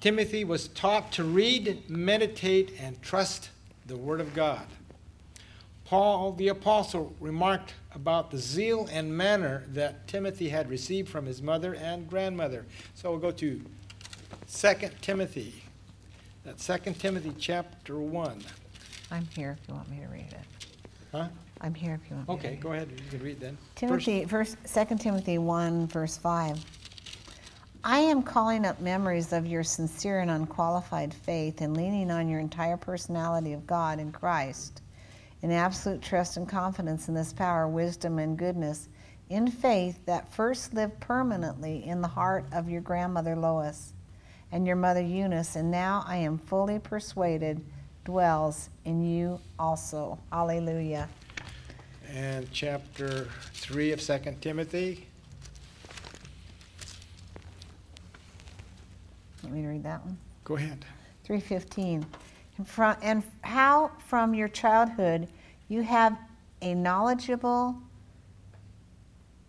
Timothy 0.00 0.44
was 0.44 0.68
taught 0.68 1.12
to 1.12 1.24
read, 1.24 1.88
meditate, 1.88 2.74
and 2.78 3.00
trust 3.02 3.50
the 3.86 3.96
Word 3.96 4.20
of 4.20 4.34
God. 4.34 4.66
Paul 5.84 6.32
the 6.32 6.48
Apostle 6.48 7.14
remarked 7.20 7.74
about 7.94 8.30
the 8.30 8.38
zeal 8.38 8.88
and 8.90 9.16
manner 9.16 9.64
that 9.68 10.08
Timothy 10.08 10.48
had 10.48 10.68
received 10.68 11.08
from 11.08 11.26
his 11.26 11.40
mother 11.40 11.74
and 11.74 12.08
grandmother. 12.08 12.64
So 12.94 13.10
we'll 13.10 13.20
go 13.20 13.30
to 13.32 13.60
2 14.52 14.74
Timothy. 15.00 15.62
That's 16.44 16.66
2 16.66 16.92
Timothy 16.94 17.32
chapter 17.38 17.98
1. 17.98 18.42
I'm 19.10 19.26
here 19.34 19.56
if 19.60 19.68
you 19.68 19.74
want 19.74 19.90
me 19.90 20.00
to 20.00 20.06
read 20.08 20.32
it. 20.32 20.66
Huh? 21.12 21.28
I'm 21.64 21.74
here 21.74 21.98
if 22.02 22.10
you 22.10 22.16
want 22.16 22.28
me 22.28 22.34
to 22.34 22.40
Okay, 22.40 22.50
read 22.50 22.60
go 22.60 22.72
ahead. 22.72 22.88
You 22.90 23.18
can 23.18 23.24
read 23.24 23.40
then. 23.40 23.56
First- 23.56 23.76
Timothy, 23.76 24.24
verse, 24.24 24.54
2 24.70 24.98
Timothy 24.98 25.38
1, 25.38 25.86
verse 25.86 26.18
5. 26.18 26.62
I 27.82 28.00
am 28.00 28.22
calling 28.22 28.66
up 28.66 28.82
memories 28.82 29.32
of 29.32 29.46
your 29.46 29.62
sincere 29.62 30.20
and 30.20 30.30
unqualified 30.30 31.14
faith 31.14 31.62
and 31.62 31.74
leaning 31.74 32.10
on 32.10 32.28
your 32.28 32.40
entire 32.40 32.76
personality 32.76 33.54
of 33.54 33.66
God 33.66 33.98
in 33.98 34.12
Christ 34.12 34.82
in 35.40 35.50
absolute 35.50 36.02
trust 36.02 36.36
and 36.36 36.46
confidence 36.46 37.08
in 37.08 37.14
this 37.14 37.32
power, 37.32 37.66
wisdom, 37.66 38.18
and 38.18 38.38
goodness 38.38 38.88
in 39.30 39.50
faith 39.50 39.98
that 40.04 40.32
first 40.34 40.74
lived 40.74 41.00
permanently 41.00 41.86
in 41.86 42.02
the 42.02 42.08
heart 42.08 42.44
of 42.52 42.68
your 42.68 42.82
grandmother 42.82 43.36
Lois 43.36 43.94
and 44.52 44.66
your 44.66 44.76
mother 44.76 45.02
Eunice, 45.02 45.56
and 45.56 45.70
now 45.70 46.04
I 46.06 46.16
am 46.16 46.36
fully 46.36 46.78
persuaded 46.78 47.64
dwells 48.04 48.68
in 48.84 49.02
you 49.02 49.40
also. 49.58 50.18
Hallelujah. 50.30 51.08
And 52.14 52.48
chapter 52.52 53.28
3 53.54 53.90
of 53.90 54.00
2 54.00 54.18
Timothy. 54.40 55.04
Want 59.42 59.54
me 59.56 59.62
to 59.62 59.68
read 59.68 59.82
that 59.82 60.04
one? 60.04 60.16
Go 60.44 60.56
ahead. 60.56 60.84
315. 61.24 62.06
And, 62.56 62.68
from, 62.68 62.96
and 63.02 63.22
how 63.40 63.90
from 64.06 64.32
your 64.32 64.46
childhood 64.46 65.26
you 65.66 65.82
have 65.82 66.16
a 66.62 66.74
knowledgeable 66.74 67.76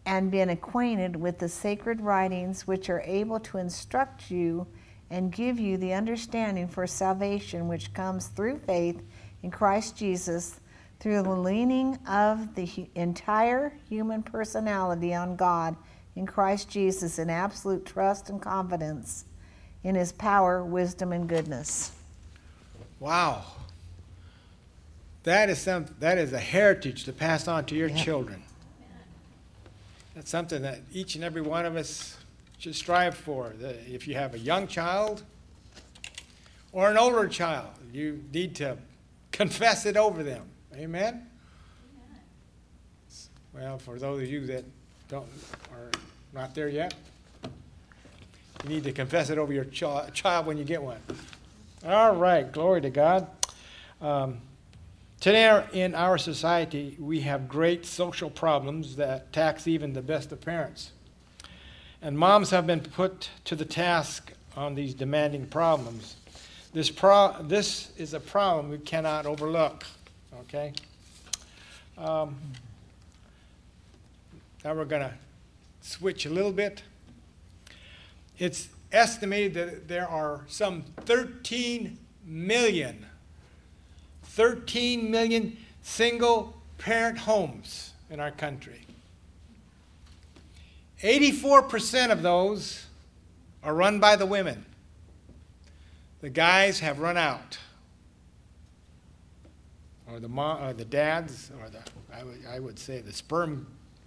and 0.07 0.31
been 0.31 0.49
acquainted 0.49 1.15
with 1.15 1.37
the 1.37 1.49
sacred 1.49 2.01
writings 2.01 2.65
which 2.65 2.89
are 2.89 3.01
able 3.01 3.39
to 3.41 3.59
instruct 3.59 4.31
you 4.31 4.65
and 5.11 5.31
give 5.31 5.59
you 5.59 5.77
the 5.77 5.93
understanding 5.93 6.67
for 6.67 6.87
salvation 6.87 7.67
which 7.67 7.93
comes 7.93 8.27
through 8.27 8.57
faith 8.57 9.03
in 9.43 9.51
Christ 9.51 9.95
Jesus 9.95 10.59
through 10.99 11.21
the 11.23 11.29
leaning 11.35 11.97
of 12.07 12.55
the 12.55 12.89
entire 12.95 13.73
human 13.89 14.23
personality 14.23 15.13
on 15.13 15.35
God 15.35 15.75
in 16.15 16.25
Christ 16.25 16.69
Jesus 16.69 17.19
in 17.19 17.29
absolute 17.29 17.85
trust 17.85 18.29
and 18.29 18.41
confidence 18.41 19.25
in 19.83 19.95
his 19.95 20.11
power, 20.11 20.63
wisdom, 20.63 21.11
and 21.11 21.27
goodness. 21.29 21.91
Wow. 22.99 23.43
That 25.23 25.49
is 25.49 25.59
some 25.59 25.85
that 25.99 26.17
is 26.17 26.33
a 26.33 26.39
heritage 26.39 27.03
to 27.05 27.13
pass 27.13 27.47
on 27.47 27.65
to 27.65 27.75
your 27.75 27.89
Yep. 27.89 27.97
children. 27.97 28.43
That's 30.15 30.29
something 30.29 30.61
that 30.61 30.79
each 30.93 31.15
and 31.15 31.23
every 31.23 31.41
one 31.41 31.65
of 31.65 31.75
us 31.75 32.17
should 32.57 32.75
strive 32.75 33.15
for. 33.15 33.53
If 33.59 34.07
you 34.07 34.15
have 34.15 34.33
a 34.33 34.39
young 34.39 34.67
child 34.67 35.23
or 36.71 36.89
an 36.89 36.97
older 36.97 37.27
child, 37.27 37.67
you 37.91 38.23
need 38.31 38.55
to 38.55 38.77
confess 39.31 39.85
it 39.85 39.97
over 39.97 40.23
them. 40.23 40.49
Amen. 40.77 41.25
Well, 43.53 43.77
for 43.77 43.97
those 43.97 44.23
of 44.23 44.29
you 44.29 44.45
that 44.47 44.65
don't 45.07 45.25
are 45.71 45.89
not 46.33 46.53
there 46.53 46.67
yet, 46.67 46.93
you 48.63 48.69
need 48.69 48.83
to 48.83 48.91
confess 48.91 49.29
it 49.29 49.37
over 49.37 49.53
your 49.53 49.63
chi- 49.63 50.09
child 50.13 50.45
when 50.45 50.57
you 50.57 50.65
get 50.65 50.83
one. 50.83 50.97
All 51.85 52.17
right, 52.17 52.51
glory 52.51 52.81
to 52.81 52.89
God. 52.89 53.25
Um, 54.01 54.39
today, 55.21 55.63
in 55.71 55.95
our 55.95 56.17
society, 56.17 56.97
we 56.99 57.21
have 57.21 57.47
great 57.47 57.85
social 57.85 58.29
problems 58.29 58.97
that 58.97 59.31
tax 59.31 59.69
even 59.69 59.93
the 59.93 60.01
best 60.01 60.33
of 60.33 60.41
parents. 60.41 60.91
And 62.01 62.19
moms 62.19 62.49
have 62.49 62.67
been 62.67 62.81
put 62.81 63.29
to 63.45 63.55
the 63.55 63.65
task 63.65 64.33
on 64.57 64.75
these 64.75 64.93
demanding 64.93 65.47
problems. 65.47 66.17
This, 66.73 66.89
pro- 66.89 67.37
this 67.43 67.93
is 67.95 68.13
a 68.13 68.19
problem 68.19 68.69
we 68.69 68.79
cannot 68.79 69.25
overlook, 69.25 69.85
okay? 70.41 70.73
Um, 71.97 72.35
now 74.63 74.73
we're 74.73 74.85
going 74.85 75.03
to 75.03 75.13
switch 75.81 76.25
a 76.25 76.29
little 76.29 76.51
bit. 76.51 76.83
It's 78.37 78.69
estimated 78.91 79.53
that 79.53 79.87
there 79.87 80.07
are 80.07 80.41
some 80.47 80.83
13 81.05 81.97
million, 82.25 83.05
13 84.23 85.09
million 85.09 85.57
single 85.83 86.57
parent 86.77 87.19
homes 87.19 87.93
in 88.09 88.19
our 88.19 88.31
country. 88.31 88.81
84% 91.03 92.11
of 92.11 92.21
those 92.21 92.85
are 93.63 93.73
run 93.73 93.99
by 93.99 94.15
the 94.15 94.25
women. 94.25 94.65
The 96.21 96.29
guys 96.29 96.79
have 96.79 96.99
run 96.99 97.17
out. 97.17 97.59
Or 100.11 100.19
the, 100.19 100.27
mom, 100.27 100.63
or 100.63 100.73
the 100.73 100.85
dads, 100.85 101.51
or 101.59 101.69
the, 101.69 101.79
I 102.15 102.23
would, 102.23 102.45
I 102.47 102.59
would 102.59 102.77
say 102.77 103.01
the 103.01 103.11
sperm 103.13 103.65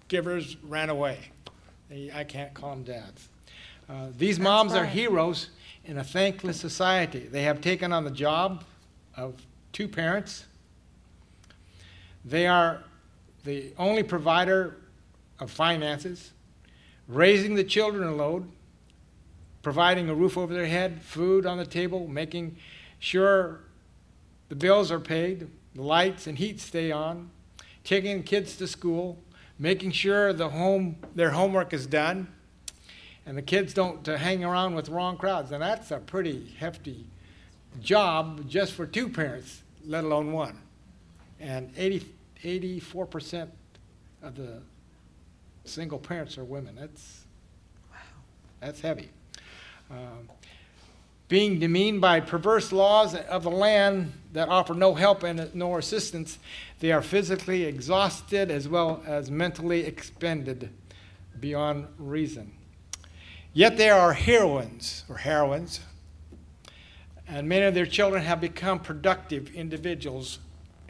givers 0.08 0.56
ran 0.62 0.90
away. 0.90 1.18
They- 1.88 2.10
I 2.12 2.24
can't 2.24 2.54
call 2.54 2.70
them 2.70 2.84
dads. 2.84 3.28
Uh, 3.88 4.08
these 4.16 4.38
moms 4.38 4.74
are 4.74 4.84
heroes 4.84 5.50
in 5.84 5.98
a 5.98 6.04
thankless 6.04 6.60
society. 6.60 7.20
They 7.20 7.42
have 7.42 7.60
taken 7.60 7.92
on 7.92 8.04
the 8.04 8.10
job 8.10 8.64
of 9.16 9.34
two 9.72 9.88
parents. 9.88 10.44
They 12.24 12.46
are 12.46 12.84
the 13.44 13.72
only 13.78 14.02
provider 14.02 14.76
of 15.40 15.50
finances, 15.50 16.32
raising 17.06 17.54
the 17.54 17.64
children 17.64 18.06
alone, 18.06 18.52
providing 19.62 20.10
a 20.10 20.14
roof 20.14 20.36
over 20.36 20.52
their 20.52 20.66
head, 20.66 21.02
food 21.02 21.46
on 21.46 21.56
the 21.56 21.66
table, 21.66 22.06
making 22.06 22.56
sure 22.98 23.60
the 24.50 24.54
bills 24.54 24.90
are 24.92 25.00
paid, 25.00 25.48
the 25.78 25.84
lights 25.84 26.26
and 26.26 26.36
heat 26.36 26.60
stay 26.60 26.90
on, 26.90 27.30
taking 27.84 28.24
kids 28.24 28.56
to 28.56 28.66
school, 28.66 29.16
making 29.60 29.92
sure 29.92 30.32
the 30.32 30.48
home 30.48 30.96
their 31.14 31.30
homework 31.30 31.72
is 31.72 31.86
done, 31.86 32.26
and 33.24 33.38
the 33.38 33.42
kids 33.42 33.74
don't 33.74 34.06
uh, 34.08 34.16
hang 34.16 34.44
around 34.44 34.74
with 34.74 34.88
wrong 34.88 35.16
crowds. 35.16 35.52
And 35.52 35.62
that's 35.62 35.92
a 35.92 35.98
pretty 35.98 36.52
hefty 36.58 37.06
job 37.80 38.48
just 38.48 38.72
for 38.72 38.86
two 38.86 39.08
parents, 39.08 39.62
let 39.86 40.02
alone 40.02 40.32
one. 40.32 40.58
And 41.38 41.70
80, 41.76 42.04
84% 42.42 43.48
of 44.24 44.34
the 44.34 44.60
single 45.64 46.00
parents 46.00 46.36
are 46.38 46.44
women. 46.44 46.74
That's 46.74 47.20
wow. 47.92 47.98
that's 48.58 48.80
heavy. 48.80 49.10
Um, 49.92 50.28
being 51.28 51.58
demeaned 51.58 52.00
by 52.00 52.20
perverse 52.20 52.72
laws 52.72 53.14
of 53.14 53.42
the 53.42 53.50
land 53.50 54.12
that 54.32 54.48
offer 54.48 54.74
no 54.74 54.94
help 54.94 55.22
and 55.22 55.54
no 55.54 55.76
assistance, 55.76 56.38
they 56.80 56.90
are 56.90 57.02
physically 57.02 57.64
exhausted 57.64 58.50
as 58.50 58.68
well 58.68 59.02
as 59.06 59.30
mentally 59.30 59.84
expended 59.84 60.70
beyond 61.40 61.86
reason. 61.98 62.52
Yet 63.52 63.76
they 63.76 63.90
are 63.90 64.12
heroines 64.12 65.04
or 65.08 65.16
heroines, 65.16 65.80
and 67.26 67.48
many 67.48 67.64
of 67.64 67.74
their 67.74 67.86
children 67.86 68.22
have 68.22 68.40
become 68.40 68.80
productive 68.80 69.54
individuals 69.54 70.38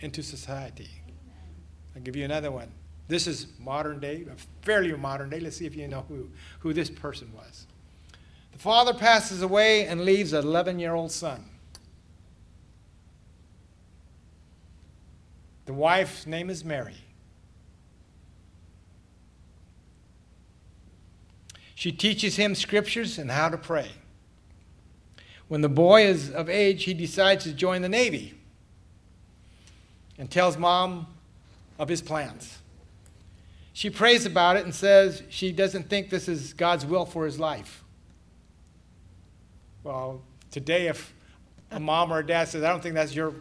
into 0.01 0.23
society. 0.23 0.89
I'll 1.97 2.03
give 2.03 2.17
you 2.17 2.25
another 2.25 2.51
one. 2.51 2.71
This 3.09 3.27
is 3.27 3.47
modern 3.59 4.01
day, 4.01 4.27
fairly 4.63 4.93
modern 4.93 5.31
day. 5.31 5.41
Let's 5.41 5.57
see 5.57 5.67
if 5.67 5.75
you 5.75 5.89
know 5.89 6.05
who, 6.09 6.29
who 6.61 6.73
this 6.73 6.91
person 6.91 7.33
was. 7.35 7.67
The 8.59 8.65
father 8.65 8.93
passes 8.93 9.41
away 9.41 9.87
and 9.87 10.05
leaves 10.05 10.33
an 10.33 10.45
11 10.45 10.81
year 10.81 10.93
old 10.93 11.13
son. 11.13 11.45
The 15.67 15.73
wife's 15.73 16.27
name 16.27 16.51
is 16.51 16.65
Mary. 16.65 16.97
She 21.77 21.93
teaches 21.93 22.35
him 22.35 22.57
scriptures 22.57 23.17
and 23.17 23.31
how 23.31 23.49
to 23.49 23.57
pray. 23.57 23.93
When 25.47 25.61
the 25.61 25.69
boy 25.69 26.07
is 26.07 26.29
of 26.29 26.51
age, 26.51 26.83
he 26.83 26.95
decides 26.95 27.45
to 27.45 27.53
join 27.53 27.83
the 27.83 27.89
Navy 27.89 28.35
and 30.19 30.29
tells 30.29 30.59
mom 30.59 31.07
of 31.79 31.89
his 31.89 32.03
plans. 32.03 32.59
She 33.73 33.89
prays 33.89 34.27
about 34.27 34.57
it 34.57 34.65
and 34.65 34.75
says 34.75 35.23
she 35.29 35.53
doesn't 35.53 35.89
think 35.89 36.11
this 36.11 36.27
is 36.27 36.55
God's 36.55 36.85
will 36.85 37.07
for 37.07 37.25
his 37.25 37.39
life. 37.39 37.85
Well, 39.85 40.21
today, 40.51 40.89
if 40.89 41.13
a 41.71 41.81
mom 41.81 42.13
or 42.13 42.19
a 42.19 42.27
dad 42.27 42.49
says, 42.49 42.63
I 42.63 42.71
don't 42.71 42.83
think 42.83 42.95
that's 42.95 43.15
your, 43.15 43.35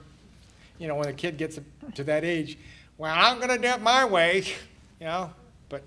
you 0.77 0.87
know, 0.87 0.95
when 0.95 1.07
a 1.07 1.13
kid 1.13 1.37
gets 1.37 1.59
to 1.95 2.03
that 2.03 2.23
age, 2.23 2.57
well, 2.97 3.13
I'm 3.15 3.37
going 3.37 3.49
to 3.49 3.57
do 3.57 3.67
it 3.67 3.81
my 3.81 4.05
way, 4.05 4.43
you 4.99 5.05
know, 5.05 5.31
but 5.69 5.83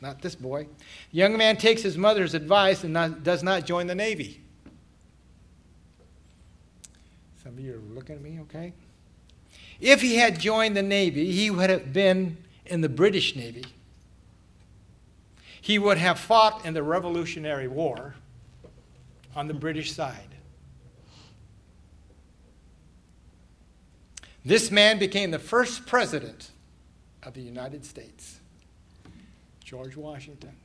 not 0.00 0.22
this 0.22 0.34
boy. 0.34 0.66
The 1.12 1.18
young 1.18 1.36
man 1.36 1.56
takes 1.56 1.82
his 1.82 1.96
mother's 1.96 2.34
advice 2.34 2.84
and 2.84 2.92
not, 2.92 3.22
does 3.22 3.42
not 3.42 3.66
join 3.66 3.86
the 3.86 3.94
Navy. 3.94 4.40
Some 7.42 7.54
of 7.54 7.60
you 7.60 7.74
are 7.74 7.94
looking 7.94 8.16
at 8.16 8.22
me, 8.22 8.38
okay? 8.42 8.72
If 9.80 10.00
he 10.00 10.16
had 10.16 10.38
joined 10.38 10.76
the 10.76 10.82
Navy, 10.82 11.32
he 11.32 11.50
would 11.50 11.70
have 11.70 11.92
been 11.92 12.36
in 12.66 12.82
the 12.82 12.88
British 12.88 13.34
Navy. 13.34 13.64
He 15.60 15.78
would 15.78 15.98
have 15.98 16.18
fought 16.18 16.64
in 16.64 16.74
the 16.74 16.82
Revolutionary 16.82 17.68
War 17.68 18.14
on 19.34 19.48
the 19.48 19.54
British 19.54 19.92
side. 19.92 20.34
This 24.44 24.70
man 24.70 24.98
became 24.98 25.30
the 25.30 25.38
first 25.38 25.86
president 25.86 26.50
of 27.22 27.34
the 27.34 27.40
United 27.40 27.84
States, 27.84 28.40
George 29.62 29.96
Washington. 29.96 30.56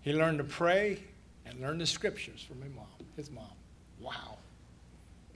He 0.00 0.12
learned 0.12 0.38
to 0.38 0.44
pray 0.44 0.98
and 1.46 1.60
learn 1.60 1.78
the 1.78 1.86
scriptures 1.86 2.42
from 2.42 2.62
his 2.62 2.74
mom. 2.74 2.86
His 3.16 3.30
mom. 3.30 3.44
Wow. 4.00 4.38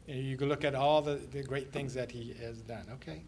And 0.08 0.24
you 0.24 0.38
can 0.38 0.48
look 0.48 0.64
at 0.64 0.74
all 0.74 1.02
the, 1.02 1.16
the 1.32 1.42
great 1.42 1.70
things 1.70 1.92
that 1.94 2.10
he 2.10 2.34
has 2.40 2.58
done. 2.58 2.84
Okay. 2.94 3.20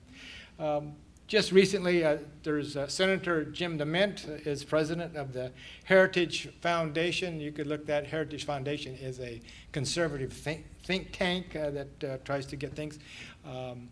Um, 0.59 0.95
just 1.31 1.53
recently, 1.53 2.05
uh, 2.05 2.17
there's 2.43 2.77
uh, 2.77 2.89
Senator 2.89 3.45
Jim 3.45 3.79
DeMint 3.79 4.49
is 4.49 4.65
president 4.65 5.15
of 5.17 5.33
the 5.33 5.53
Heritage 5.85 6.49
Foundation. 6.61 7.39
You 7.39 7.53
could 7.53 7.69
look 7.69 7.87
that 7.87 8.05
Heritage 8.05 8.45
Foundation 8.45 8.97
is 8.97 9.21
a 9.21 9.41
conservative 9.71 10.33
think, 10.33 10.65
think 10.83 11.13
tank 11.13 11.55
uh, 11.55 11.71
that 11.71 12.05
uh, 12.05 12.17
tries 12.25 12.47
to 12.47 12.57
get 12.57 12.75
things. 12.75 12.99
Um, 13.47 13.89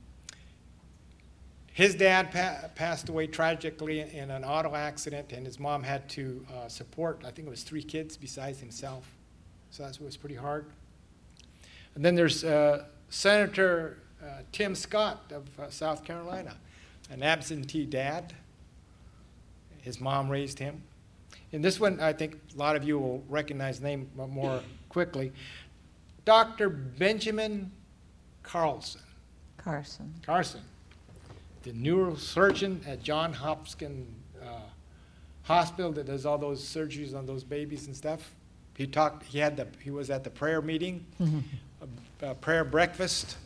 his 1.72 1.94
dad 1.94 2.32
pa- 2.32 2.70
passed 2.74 3.08
away 3.08 3.28
tragically 3.28 4.00
in 4.00 4.32
an 4.32 4.42
auto 4.42 4.74
accident, 4.74 5.30
and 5.30 5.46
his 5.46 5.60
mom 5.60 5.84
had 5.84 6.08
to 6.08 6.44
uh, 6.52 6.66
support, 6.66 7.22
I 7.24 7.30
think 7.30 7.46
it 7.46 7.50
was 7.50 7.62
three 7.62 7.84
kids 7.84 8.16
besides 8.16 8.58
himself. 8.58 9.14
So 9.70 9.84
that 9.84 9.96
was 10.00 10.16
pretty 10.16 10.34
hard. 10.34 10.66
And 11.94 12.04
then 12.04 12.16
there's 12.16 12.42
uh, 12.42 12.86
Senator 13.10 13.98
Tim 14.50 14.74
Scott 14.74 15.30
of 15.32 15.72
South 15.72 16.02
Carolina 16.02 16.56
an 17.10 17.22
absentee 17.22 17.86
dad. 17.86 18.34
His 19.80 20.00
mom 20.00 20.28
raised 20.28 20.58
him. 20.58 20.82
And 21.52 21.64
this 21.64 21.80
one, 21.80 22.00
I 22.00 22.12
think 22.12 22.38
a 22.54 22.58
lot 22.58 22.76
of 22.76 22.84
you 22.84 22.98
will 22.98 23.22
recognize 23.28 23.80
the 23.80 23.86
name 23.86 24.10
more 24.14 24.60
quickly. 24.88 25.32
Dr. 26.24 26.68
Benjamin 26.68 27.72
Carlson. 28.42 29.00
Carson. 29.56 30.14
Carson, 30.22 30.60
the 31.62 31.72
neurosurgeon 31.72 32.86
at 32.86 33.02
John 33.02 33.32
Hopkins 33.32 34.06
uh, 34.42 34.60
Hospital 35.42 35.90
that 35.92 36.06
does 36.06 36.26
all 36.26 36.38
those 36.38 36.62
surgeries 36.62 37.14
on 37.14 37.26
those 37.26 37.44
babies 37.44 37.86
and 37.86 37.96
stuff. 37.96 38.34
He 38.76 38.86
talked. 38.86 39.24
He 39.24 39.38
had 39.38 39.56
the. 39.56 39.66
He 39.82 39.90
was 39.90 40.08
at 40.10 40.22
the 40.22 40.30
prayer 40.30 40.62
meeting, 40.62 41.04
a, 42.22 42.26
a 42.30 42.34
prayer 42.34 42.64
breakfast 42.64 43.36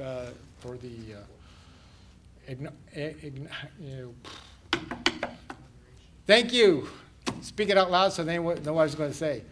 uh, 0.00 0.26
for 0.60 0.76
the. 0.76 1.14
Uh, 1.14 1.16
Eh, 2.48 3.12
Thank 6.26 6.52
you. 6.52 6.88
Speak 7.42 7.68
it 7.70 7.76
out 7.76 7.90
loud 7.90 8.12
so 8.12 8.24
they 8.24 8.36
know 8.36 8.42
what 8.42 8.66
I 8.66 8.70
was 8.70 8.94
going 8.94 9.10
to 9.10 9.16
say. 9.16 9.42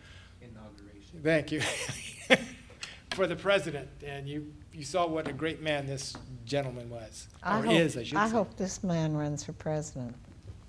Inauguration. 0.40 1.20
Thank 1.22 1.52
you. 1.52 1.60
For 3.10 3.26
the 3.26 3.36
president, 3.36 3.88
and 4.04 4.28
you, 4.28 4.52
you 4.74 4.82
saw 4.84 5.06
what 5.06 5.26
a 5.26 5.32
great 5.32 5.62
man 5.62 5.86
this 5.86 6.14
gentleman 6.44 6.90
was, 6.90 7.28
I 7.42 7.58
or 7.58 7.62
hope, 7.62 7.72
is, 7.72 7.96
I 7.96 8.02
should 8.02 8.18
I 8.18 8.26
say. 8.26 8.32
hope 8.32 8.56
this 8.58 8.84
man 8.84 9.16
runs 9.16 9.42
for 9.42 9.52
president 9.54 10.14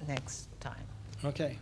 next 0.07 0.47
time. 0.61 0.85
Okay. 1.25 1.57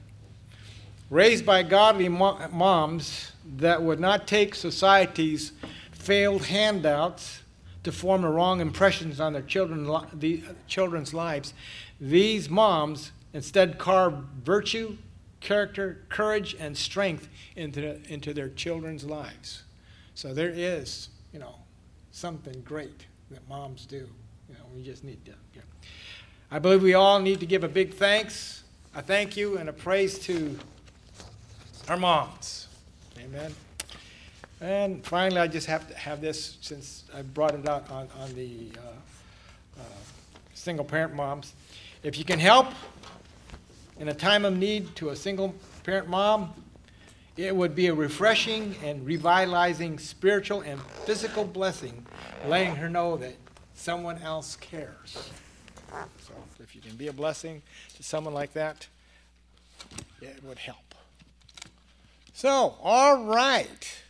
Raised 1.09 1.43
by 1.43 1.63
godly 1.63 2.07
mo- 2.07 2.37
moms 2.51 3.31
that 3.57 3.81
would 3.81 3.99
not 3.99 4.27
take 4.27 4.53
society's 4.53 5.53
failed 5.91 6.45
handouts 6.45 7.41
to 7.85 7.91
form 7.91 8.23
the 8.23 8.27
wrong 8.27 8.59
impressions 8.59 9.19
on 9.19 9.33
their 9.33 9.41
children, 9.41 9.85
the 10.13 10.43
children's 10.67 11.13
lives. 11.13 11.53
These 11.99 12.49
moms 12.49 13.11
instead 13.33 13.77
carve 13.77 14.13
virtue, 14.43 14.97
character, 15.39 16.01
courage, 16.09 16.55
and 16.59 16.77
strength 16.77 17.29
into, 17.55 18.01
into 18.11 18.33
their 18.33 18.49
children's 18.49 19.03
lives. 19.03 19.63
So 20.15 20.33
there 20.33 20.51
is, 20.53 21.09
you 21.31 21.39
know, 21.39 21.55
something 22.11 22.61
great 22.65 23.05
that 23.31 23.47
moms 23.49 23.85
do. 23.85 24.07
You 24.49 24.55
know, 24.55 24.65
we 24.75 24.83
just 24.83 25.03
need 25.03 25.23
to. 25.25 25.33
I 26.51 26.59
believe 26.59 26.83
we 26.83 26.93
all 26.93 27.19
need 27.19 27.39
to 27.39 27.45
give 27.45 27.63
a 27.63 27.67
big 27.67 27.95
thanks, 27.95 28.63
a 28.93 29.01
thank 29.01 29.35
you, 29.35 29.57
and 29.57 29.67
a 29.67 29.73
praise 29.73 30.19
to 30.19 30.57
our 31.89 31.97
moms. 31.97 32.67
Amen. 33.19 33.53
And 34.65 35.05
finally, 35.05 35.39
I 35.39 35.47
just 35.47 35.67
have 35.67 35.87
to 35.89 35.95
have 35.95 36.21
this 36.21 36.57
since 36.59 37.03
I 37.13 37.21
brought 37.21 37.53
it 37.53 37.69
out 37.69 37.87
on, 37.91 38.09
on 38.19 38.33
the 38.33 38.71
uh, 38.75 39.79
uh, 39.79 39.83
single 40.55 40.83
parent 40.83 41.13
moms. 41.13 41.53
If 42.01 42.17
you 42.17 42.25
can 42.25 42.39
help 42.39 42.69
in 43.99 44.07
a 44.07 44.13
time 44.13 44.43
of 44.43 44.57
need 44.57 44.95
to 44.95 45.09
a 45.09 45.15
single 45.15 45.53
parent 45.83 46.09
mom, 46.09 46.51
it 47.37 47.55
would 47.55 47.75
be 47.75 47.87
a 47.87 47.93
refreshing 47.93 48.75
and 48.83 49.05
revitalizing 49.05 49.99
spiritual 49.99 50.61
and 50.61 50.81
physical 51.05 51.43
blessing, 51.43 52.03
letting 52.47 52.75
her 52.75 52.89
know 52.89 53.17
that 53.17 53.35
someone 53.75 54.17
else 54.23 54.55
cares. 54.55 55.29
So 56.25 56.33
if 56.59 56.73
you 56.73 56.81
can 56.81 56.95
be 56.95 57.07
a 57.09 57.13
blessing 57.13 57.61
to 57.97 58.01
someone 58.01 58.33
like 58.33 58.53
that, 58.53 58.87
it 60.23 60.43
would 60.43 60.57
help. 60.57 60.95
So, 62.33 62.77
all 62.81 63.25
right. 63.25 64.01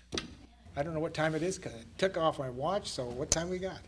I 0.78 0.84
don't 0.84 0.94
know 0.94 1.00
what 1.00 1.14
time 1.14 1.36
it 1.36 1.44
is 1.44 1.58
because 1.58 1.74
I 1.74 1.84
took 1.98 2.18
off 2.18 2.40
my 2.40 2.50
watch. 2.50 2.90
So 2.90 3.06
what 3.06 3.32
time 3.32 3.50
we 3.50 3.60
got? 3.60 3.80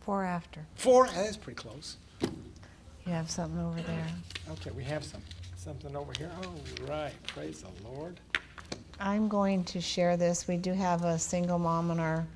Four 0.00 0.24
after. 0.24 0.60
Four. 0.74 1.08
That's 1.08 1.36
pretty 1.36 1.56
close. 1.56 1.96
You 2.20 3.12
have 3.12 3.30
something 3.30 3.60
over 3.60 3.80
there. 3.80 4.06
Okay, 4.52 4.70
we 4.70 4.84
have 4.84 5.04
some 5.04 5.22
something 5.56 5.96
over 5.96 6.12
here. 6.16 6.30
All 6.42 6.54
right. 6.88 7.12
Praise 7.26 7.62
the 7.62 7.88
Lord. 7.88 8.20
I'm 9.00 9.28
going 9.28 9.64
to 9.64 9.80
share 9.80 10.16
this. 10.16 10.46
We 10.46 10.56
do 10.56 10.72
have 10.72 11.04
a 11.04 11.18
single 11.18 11.58
mom 11.58 11.90
in 11.90 11.98
our 11.98 12.26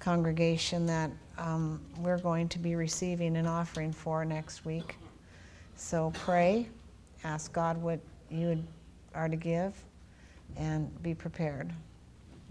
congregation 0.00 0.86
that 0.86 1.10
um, 1.38 1.80
we're 1.98 2.18
going 2.18 2.48
to 2.50 2.58
be 2.58 2.74
receiving 2.74 3.36
an 3.36 3.46
offering 3.46 3.92
for 3.92 4.24
next 4.24 4.64
week. 4.64 4.96
So 5.76 6.12
pray, 6.14 6.68
ask 7.24 7.52
God 7.52 7.80
what 7.80 8.00
you 8.30 8.62
are 9.14 9.28
to 9.28 9.36
give, 9.36 9.72
and 10.56 11.02
be 11.02 11.14
prepared. 11.14 11.72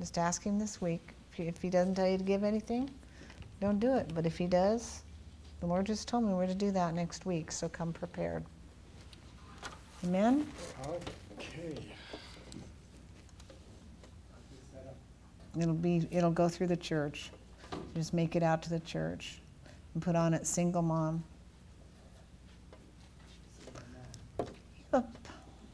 Just 0.03 0.17
ask 0.17 0.43
him 0.43 0.59
this 0.59 0.81
week. 0.81 1.13
If 1.37 1.61
he 1.61 1.69
doesn't 1.69 1.95
tell 1.95 2.09
you 2.09 2.17
to 2.17 2.23
give 2.25 2.43
anything, 2.43 2.89
don't 3.61 3.79
do 3.79 3.95
it. 3.95 4.13
But 4.13 4.25
if 4.25 4.37
he 4.37 4.47
does, 4.47 5.01
the 5.61 5.65
Lord 5.65 5.85
just 5.85 6.09
told 6.09 6.25
me 6.25 6.33
we're 6.33 6.45
to 6.45 6.53
do 6.53 6.71
that 6.71 6.93
next 6.93 7.25
week, 7.25 7.53
so 7.53 7.69
come 7.69 7.93
prepared. 7.93 8.43
Amen? 10.03 10.45
Okay. 11.39 11.85
It'll 15.57 15.73
be 15.73 16.05
it'll 16.11 16.31
go 16.31 16.49
through 16.49 16.67
the 16.67 16.75
church. 16.75 17.31
Just 17.95 18.13
make 18.13 18.35
it 18.35 18.43
out 18.43 18.61
to 18.63 18.69
the 18.69 18.81
church 18.81 19.39
and 19.93 20.03
put 20.03 20.17
on 20.17 20.33
it 20.33 20.45
single 20.45 20.81
mom. 20.81 21.23